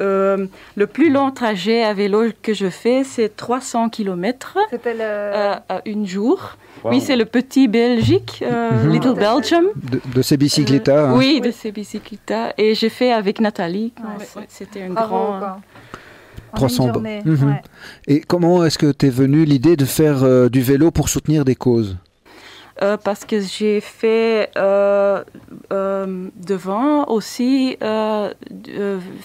Euh, 0.00 0.46
le 0.76 0.86
plus 0.86 1.10
long 1.10 1.30
trajet 1.30 1.82
à 1.84 1.94
vélo 1.94 2.24
que 2.42 2.52
je 2.54 2.68
fais, 2.68 3.04
c'est 3.04 3.36
300 3.36 3.88
km 3.90 4.56
C'était 4.70 4.94
le. 4.94 5.00
euh, 5.02 5.54
à 5.68 5.80
une 5.86 6.06
jour. 6.06 6.56
Wow. 6.82 6.90
Oui, 6.90 7.00
c'est 7.00 7.16
le 7.16 7.24
petit 7.24 7.68
Belgique, 7.68 8.42
euh, 8.42 8.70
Mhm. 8.84 8.92
Little 8.92 9.14
Belgium. 9.14 9.66
de, 9.76 10.00
de 10.14 10.22
ces 10.22 10.36
bicyclettas 10.36 11.08
hein 11.10 11.14
Oui, 11.16 11.40
de 11.40 11.50
ces 11.50 11.72
bicyclettes. 11.72 12.34
Et 12.58 12.74
j'ai 12.74 12.88
fait 12.90 13.12
avec 13.12 13.40
Nathalie. 13.40 13.92
Ouais, 13.98 14.24
C'était 14.48 14.82
un 14.82 14.90
Bravo, 14.90 15.08
grand. 15.14 15.38
quoi. 15.38 15.60
En 16.52 16.56
300 16.56 16.84
une 16.84 16.88
bo- 16.90 16.94
journée, 16.94 17.22
Mhm. 17.24 17.48
ouais. 17.48 17.62
Et 18.06 18.20
comment 18.20 18.64
est-ce 18.64 18.78
que 18.78 18.92
t'es 18.92 19.08
venu 19.08 19.44
l'idée 19.44 19.76
de 19.76 19.84
faire 19.84 20.22
euh, 20.22 20.48
du 20.48 20.60
vélo 20.60 20.90
pour 20.90 21.08
soutenir 21.08 21.44
des 21.44 21.54
causes? 21.56 21.96
Euh, 22.84 22.96
parce 22.98 23.24
que 23.24 23.40
j'ai 23.40 23.80
fait 23.80 24.50
euh, 24.56 25.24
euh, 25.72 26.28
devant 26.36 27.08
aussi 27.08 27.78
euh, 27.82 28.34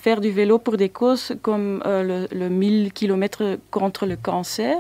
faire 0.02 0.22
du 0.22 0.32
vélo 0.32 0.60
pour 0.60 0.78
des 0.78 0.88
causes 0.88 1.34
comme 1.42 1.84
le, 1.86 2.28
le 2.32 2.50
1000 2.50 2.94
km 2.94 3.58
contre 3.70 4.06
le 4.06 4.16
cancer. 4.16 4.78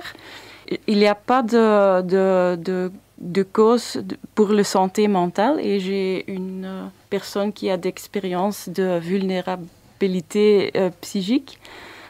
Il 0.87 0.99
n'y 0.99 1.07
a 1.07 1.15
pas 1.15 1.41
de, 1.41 2.01
de, 2.03 2.55
de, 2.55 2.91
de 3.17 3.43
cause 3.43 4.01
pour 4.33 4.49
la 4.53 4.63
santé 4.63 5.07
mentale 5.09 5.59
et 5.59 5.79
j'ai 5.81 6.31
une 6.31 6.89
personne 7.09 7.51
qui 7.51 7.69
a 7.69 7.75
d'expérience 7.75 8.69
de 8.69 8.99
vulnérabilité 8.99 10.71
psychique. 11.01 11.59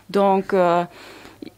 Donc, 0.09 0.53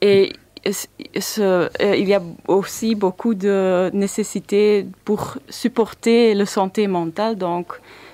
et 0.02 0.34
ce- 0.70 1.42
euh, 1.42 1.96
il 1.98 2.08
y 2.08 2.14
a 2.14 2.22
aussi 2.48 2.94
beaucoup 2.96 3.34
de 3.34 3.90
nécessité 3.94 4.86
pour 5.06 5.38
supporter 5.50 6.34
la 6.36 6.46
santé 6.46 6.88
mentale. 6.88 7.36
Donc, 7.36 7.68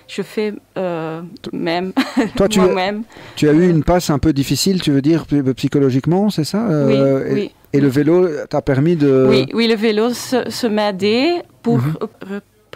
je 0.07 0.21
fais 0.21 0.53
euh, 0.77 1.21
même 1.51 1.91
Toi, 2.37 2.47
tu, 2.53 2.59
moi-même. 2.61 3.03
tu 3.35 3.49
as 3.49 3.53
eu 3.53 3.69
une 3.69 3.83
passe 3.83 4.09
un 4.09 4.19
peu 4.19 4.31
difficile, 4.31 4.81
tu 4.81 4.91
veux 4.91 5.01
dire, 5.01 5.25
psychologiquement, 5.57 6.29
c'est 6.29 6.45
ça 6.45 6.65
Euh, 6.69 7.23
oui, 7.25 7.29
et, 7.29 7.33
oui. 7.33 7.51
et 7.73 7.81
le 7.81 7.89
vélo 7.89 8.27
t'a 8.49 8.61
permis 8.61 8.95
de... 8.95 9.27
oui, 9.29 9.45
oui, 9.53 9.67
le 9.67 9.75
vélo 9.75 10.13
se, 10.13 10.49
se 10.49 10.67
m'a 10.67 10.89
aidé 10.91 11.41
pour 11.61 11.77
Mhm. 11.79 11.93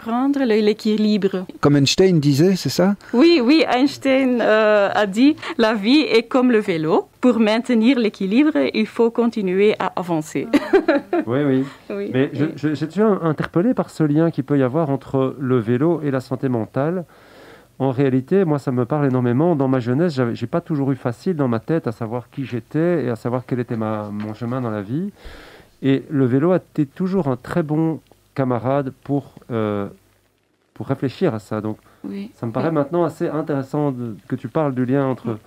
Reprendre 0.02 0.40
le- 0.40 0.60
l'équilibre. 0.60 1.46
Comme 1.60 1.76
Einstein 1.76 2.18
disait, 2.20 2.56
c'est 2.56 2.68
ça? 2.68 2.94
Oui, 3.12 3.40
oui, 3.42 3.64
Einstein 3.68 4.40
euh, 4.40 4.88
a 4.92 5.06
dit 5.06 5.36
la 5.58 5.74
vie 5.74 6.00
est 6.00 6.24
comme 6.24 6.50
le 6.50 6.58
vélo. 6.58 7.08
Pour 7.20 7.38
maintenir 7.38 7.98
l'équilibre, 7.98 8.52
il 8.74 8.86
faut 8.86 9.10
continuer 9.10 9.74
à 9.78 9.92
avancer. 9.96 10.48
Oui, 11.26 11.38
oui. 11.46 11.64
Oui. 11.90 12.10
Mais 12.12 12.30
j'ai 12.56 12.72
été 12.72 13.00
interpellé 13.00 13.74
par 13.74 13.90
ce 13.90 14.02
lien 14.02 14.30
qu'il 14.32 14.42
peut 14.42 14.58
y 14.58 14.62
avoir 14.62 14.90
entre 14.90 15.36
le 15.38 15.58
vélo 15.58 16.00
et 16.02 16.10
la 16.10 16.18
santé 16.20 16.48
mentale. 16.48 17.04
En 17.78 17.90
réalité, 17.92 18.44
moi, 18.44 18.58
ça 18.58 18.72
me 18.72 18.84
parle 18.84 19.06
énormément. 19.06 19.54
Dans 19.54 19.68
ma 19.68 19.78
jeunesse, 19.78 20.14
j'avais- 20.14 20.34
j'ai 20.34 20.48
pas 20.48 20.60
toujours 20.60 20.90
eu 20.90 20.96
facile 20.96 21.36
dans 21.36 21.46
ma 21.48 21.60
tête 21.60 21.86
à 21.86 21.92
savoir 21.92 22.28
qui 22.30 22.44
j'étais 22.44 23.04
et 23.04 23.08
à 23.08 23.14
savoir 23.16 23.44
quel 23.46 23.60
était 23.60 23.76
ma, 23.76 24.10
mon 24.10 24.34
chemin 24.34 24.60
dans 24.60 24.70
la 24.70 24.82
vie. 24.82 25.12
Et 25.80 26.02
le 26.10 26.24
vélo 26.26 26.50
a 26.52 26.56
été 26.56 26.86
toujours 26.86 27.28
un 27.28 27.36
très 27.36 27.62
bon 27.62 28.00
camarade 28.34 28.92
pour, 29.04 29.34
euh, 29.50 29.88
pour 30.74 30.86
réfléchir 30.86 31.34
à 31.34 31.38
ça. 31.38 31.60
Donc, 31.60 31.78
oui. 32.04 32.30
ça 32.34 32.46
me 32.46 32.52
paraît 32.52 32.72
maintenant 32.72 33.04
assez 33.04 33.28
intéressant 33.28 33.92
de- 33.92 34.16
que 34.28 34.36
tu 34.36 34.48
parles 34.48 34.74
du 34.74 34.84
lien 34.84 35.06
entre... 35.06 35.38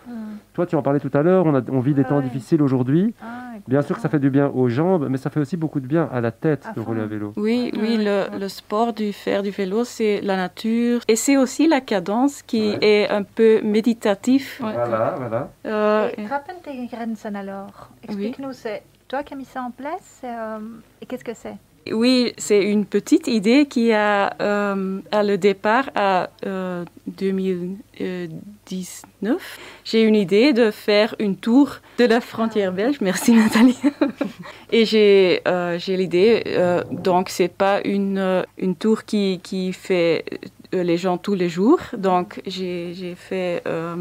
Toi, 0.53 0.65
tu 0.65 0.75
en 0.77 0.81
parlais 0.81 1.01
tout 1.01 1.11
à 1.13 1.21
l'heure, 1.21 1.45
on, 1.45 1.79
vit 1.81 1.93
des 1.93 2.03
Ah 2.05 2.09
temps 2.09 2.17
ouais. 2.17 2.23
difficiles 2.23 2.61
aujourd'hui. 2.61 3.13
Ah, 3.21 3.41
Bien 3.67 3.81
sûr 3.81 3.95
que 3.97 4.01
ça 4.01 4.07
fait 4.07 4.19
du 4.19 4.29
bien 4.29 4.47
aux 4.47 4.69
jambes, 4.69 5.07
mais 5.09 5.17
ça 5.17 5.29
fait 5.29 5.39
aussi 5.41 5.57
beaucoup 5.57 5.81
de 5.81 5.87
bien 5.87 6.07
à 6.13 6.21
la 6.21 6.31
tête 6.31 6.65
À 6.65 6.71
de 6.71 6.79
fond. 6.79 6.85
rouler 6.87 7.01
à 7.01 7.05
vélo. 7.07 7.33
Oui, 7.35 7.71
oui, 7.75 7.97
le, 7.99 8.47
sport 8.47 8.93
du 8.93 9.11
faire 9.11 9.43
du 9.43 9.49
vélo, 9.49 9.83
c'est 9.83 10.21
la 10.21 10.37
nature. 10.37 11.01
Et 11.09 11.17
c'est 11.17 11.35
aussi 11.35 11.67
la 11.67 11.81
cadence 11.81 12.41
qui 12.41 12.69
Ouais. 12.69 12.77
est 12.81 13.09
un 13.09 13.23
peu 13.23 13.61
méditatif. 13.63 14.59
Voilà, 14.61 15.15
voilà. 15.17 15.49
Euh, 15.65 16.09
Et 16.17 16.25
Rappentgrenzen 16.25 17.35
alors, 17.35 17.89
explique-nous, 18.03 18.53
c'est 18.53 18.81
toi 19.09 19.23
qui 19.23 19.33
as 19.33 19.37
mis 19.37 19.45
ça 19.45 19.61
en 19.61 19.71
place 19.71 20.21
euh, 20.23 20.59
et 21.01 21.05
qu'est-ce 21.05 21.23
que 21.25 21.33
c'est? 21.33 21.57
Oui, 21.91 22.33
c'est 22.37 22.63
une 22.63 22.85
petite 22.85 23.27
idée 23.27 23.65
qui 23.67 23.91
a, 23.93 24.33
euh, 24.41 25.01
à 25.11 25.21
le 25.23 25.37
départ 25.37 25.91
à 25.93 26.31
euh, 26.45 26.83
2019. 27.07 29.59
J'ai 29.83 30.01
une 30.01 30.15
idée 30.15 30.53
de 30.53 30.71
faire 30.71 31.13
une 31.19 31.35
tour 31.35 31.75
de 31.99 32.05
la 32.05 32.21
frontière 32.21 32.71
belge. 32.71 32.97
Merci 33.01 33.33
Nathalie. 33.33 33.77
Et 34.71 34.85
j'ai 34.85 35.41
euh, 35.47 35.77
l'idée, 35.87 36.41
euh, 36.47 36.83
donc 36.91 37.29
c'est 37.29 37.53
pas 37.53 37.81
une, 37.85 38.17
euh, 38.17 38.41
une 38.57 38.75
tour 38.75 39.05
qui, 39.05 39.39
qui 39.43 39.71
fait 39.71 40.25
euh, 40.73 40.81
les 40.81 40.97
gens 40.97 41.19
tous 41.19 41.35
les 41.35 41.49
jours. 41.49 41.79
Donc 41.97 42.41
j'ai 42.47 43.13
fait 43.15 43.61
euh, 43.67 43.95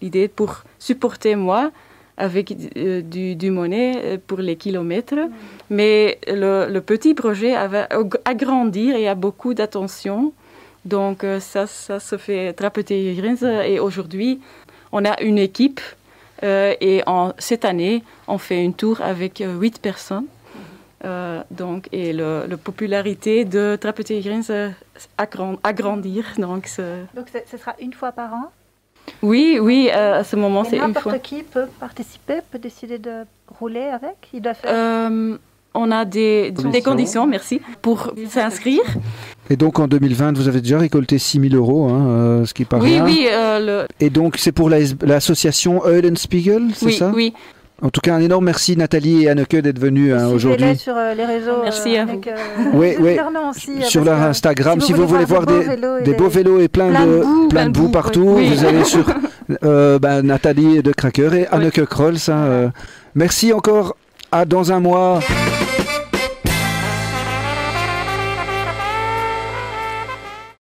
l'idée 0.00 0.26
pour 0.28 0.64
supporter 0.78 1.36
moi 1.36 1.70
avec 2.22 2.54
euh, 2.76 3.02
du, 3.02 3.50
monnaie 3.50 3.94
euh, 3.96 4.18
pour 4.24 4.38
les 4.38 4.54
kilomètres. 4.56 5.28
Mais 5.70 6.18
le, 6.28 6.78
petit 6.78 7.14
projet 7.14 7.52
va 7.66 7.88
agrandir 8.24 8.94
et 8.94 9.08
a 9.08 9.16
beaucoup 9.16 9.54
d'attention. 9.54 10.32
Donc 10.84 11.24
euh, 11.24 11.40
ça, 11.40 11.66
ça 11.66 11.98
se 11.98 12.16
fait 12.16 12.52
Trapeter. 12.52 13.16
Et 13.66 13.80
aujourd'hui, 13.80 14.40
on 14.92 15.04
a 15.04 15.20
une 15.20 15.38
équipe. 15.38 15.80
et 16.42 17.02
en, 17.06 17.32
cette 17.38 17.64
année, 17.64 18.02
on 18.28 18.38
fait 18.38 18.62
une 18.64 18.74
tour 18.74 19.00
avec 19.00 19.42
huit 19.60 19.80
personnes. 19.80 20.28
Donc, 21.50 21.88
et 21.92 22.12
la 22.12 22.56
popularité 22.68 23.44
de 23.44 23.76
Trapeter 23.80 24.20
Grenze 24.20 24.52
agrand, 25.18 25.56
agrandir. 25.62 26.24
Donc, 26.38 26.66
ce 26.68 27.56
sera 27.62 27.74
une 27.80 27.92
fois 27.92 28.12
par 28.12 28.30
an? 28.34 28.46
Oui, 29.22 29.58
oui, 29.60 29.88
euh, 29.92 30.20
à 30.20 30.24
ce 30.24 30.36
moment, 30.36 30.64
c'est 30.64 30.76
une 30.76 30.80
fois. 30.80 30.88
n'importe 30.88 31.22
qui 31.22 31.42
peut 31.42 31.66
participer, 31.80 32.34
peut 32.50 32.58
décider 32.58 32.98
de 32.98 33.24
rouler 33.58 33.82
avec 33.84 34.16
Il 34.32 34.42
doit 34.42 34.54
faire... 34.54 34.70
Euh, 34.72 35.36
on 35.74 35.90
a 35.90 36.04
des, 36.04 36.50
des 36.50 36.62
Conditions. 36.62 36.90
conditions, 36.90 37.26
merci, 37.26 37.60
pour 37.80 38.12
s'inscrire. 38.28 38.82
Et 39.48 39.56
donc 39.56 39.78
en 39.78 39.88
2020, 39.88 40.36
vous 40.36 40.46
avez 40.46 40.60
déjà 40.60 40.78
récolté 40.78 41.18
6000 41.18 41.56
euros, 41.56 41.88
hein, 41.88 42.06
euh, 42.08 42.44
ce 42.44 42.52
qui 42.52 42.66
paraît. 42.66 43.00
Oui, 43.00 43.00
oui, 43.02 43.26
euh, 43.30 43.84
le, 43.84 43.86
Et 43.98 44.10
donc 44.10 44.36
c'est 44.36 44.52
pour 44.52 44.68
la- 44.68 44.80
l'association 45.02 45.82
Eulenspiegel, 45.86 46.68
c'est 46.74 46.86
oui, 46.86 46.92
ça? 46.92 47.10
oui. 47.14 47.32
En 47.82 47.90
tout 47.90 48.00
cas, 48.00 48.14
un 48.14 48.20
énorme 48.20 48.44
merci 48.44 48.76
Nathalie 48.76 49.24
et 49.24 49.28
Anneke 49.30 49.56
d'être 49.56 49.78
venues 49.80 50.14
hein, 50.14 50.28
aujourd'hui. 50.28 50.76
sur 50.76 50.96
euh, 50.96 51.14
les 51.14 51.24
réseaux. 51.24 51.62
Merci 51.64 51.96
à 51.96 52.02
avec, 52.02 52.28
euh, 52.28 52.36
Oui, 52.74 52.94
oui. 53.00 53.16
aussi, 53.50 53.72
euh, 53.82 53.84
Sur 53.86 54.04
leur 54.04 54.22
Instagram, 54.22 54.80
si 54.80 54.86
si 54.86 54.92
vous, 54.92 55.06
voulez 55.06 55.24
voir 55.24 55.42
voir 55.44 55.58
des, 55.58 55.64
beaux 55.64 55.70
vélos 55.74 55.98
et 55.98 56.02
des 56.04 56.10
des- 56.12 56.16
beaux 56.16 56.28
vélos 56.28 56.60
et 56.60 56.68
plein, 56.68 56.90
plein 56.90 57.06
de 57.06 57.10
de, 57.18 57.22
boue, 57.22 57.48
plein 57.48 57.66
de 57.68 57.72
boue 57.72 57.88
partout, 57.88 58.34
oui. 58.36 58.48
vous 58.54 58.64
allez 58.64 58.84
sur 58.94 59.04
euh, 59.64 59.98
ben, 59.98 60.22
Nathalie 60.22 60.80
de 60.82 60.92
Cracker 60.92 61.30
et 61.34 61.46
Anneke 61.48 61.84
Krolls. 61.86 62.16
hein, 62.28 62.32
euh. 62.32 62.68
merci 63.16 63.52
encore. 63.52 63.96
À 64.34 64.46
dans 64.46 64.72
un 64.72 64.80
mois. 64.80 65.20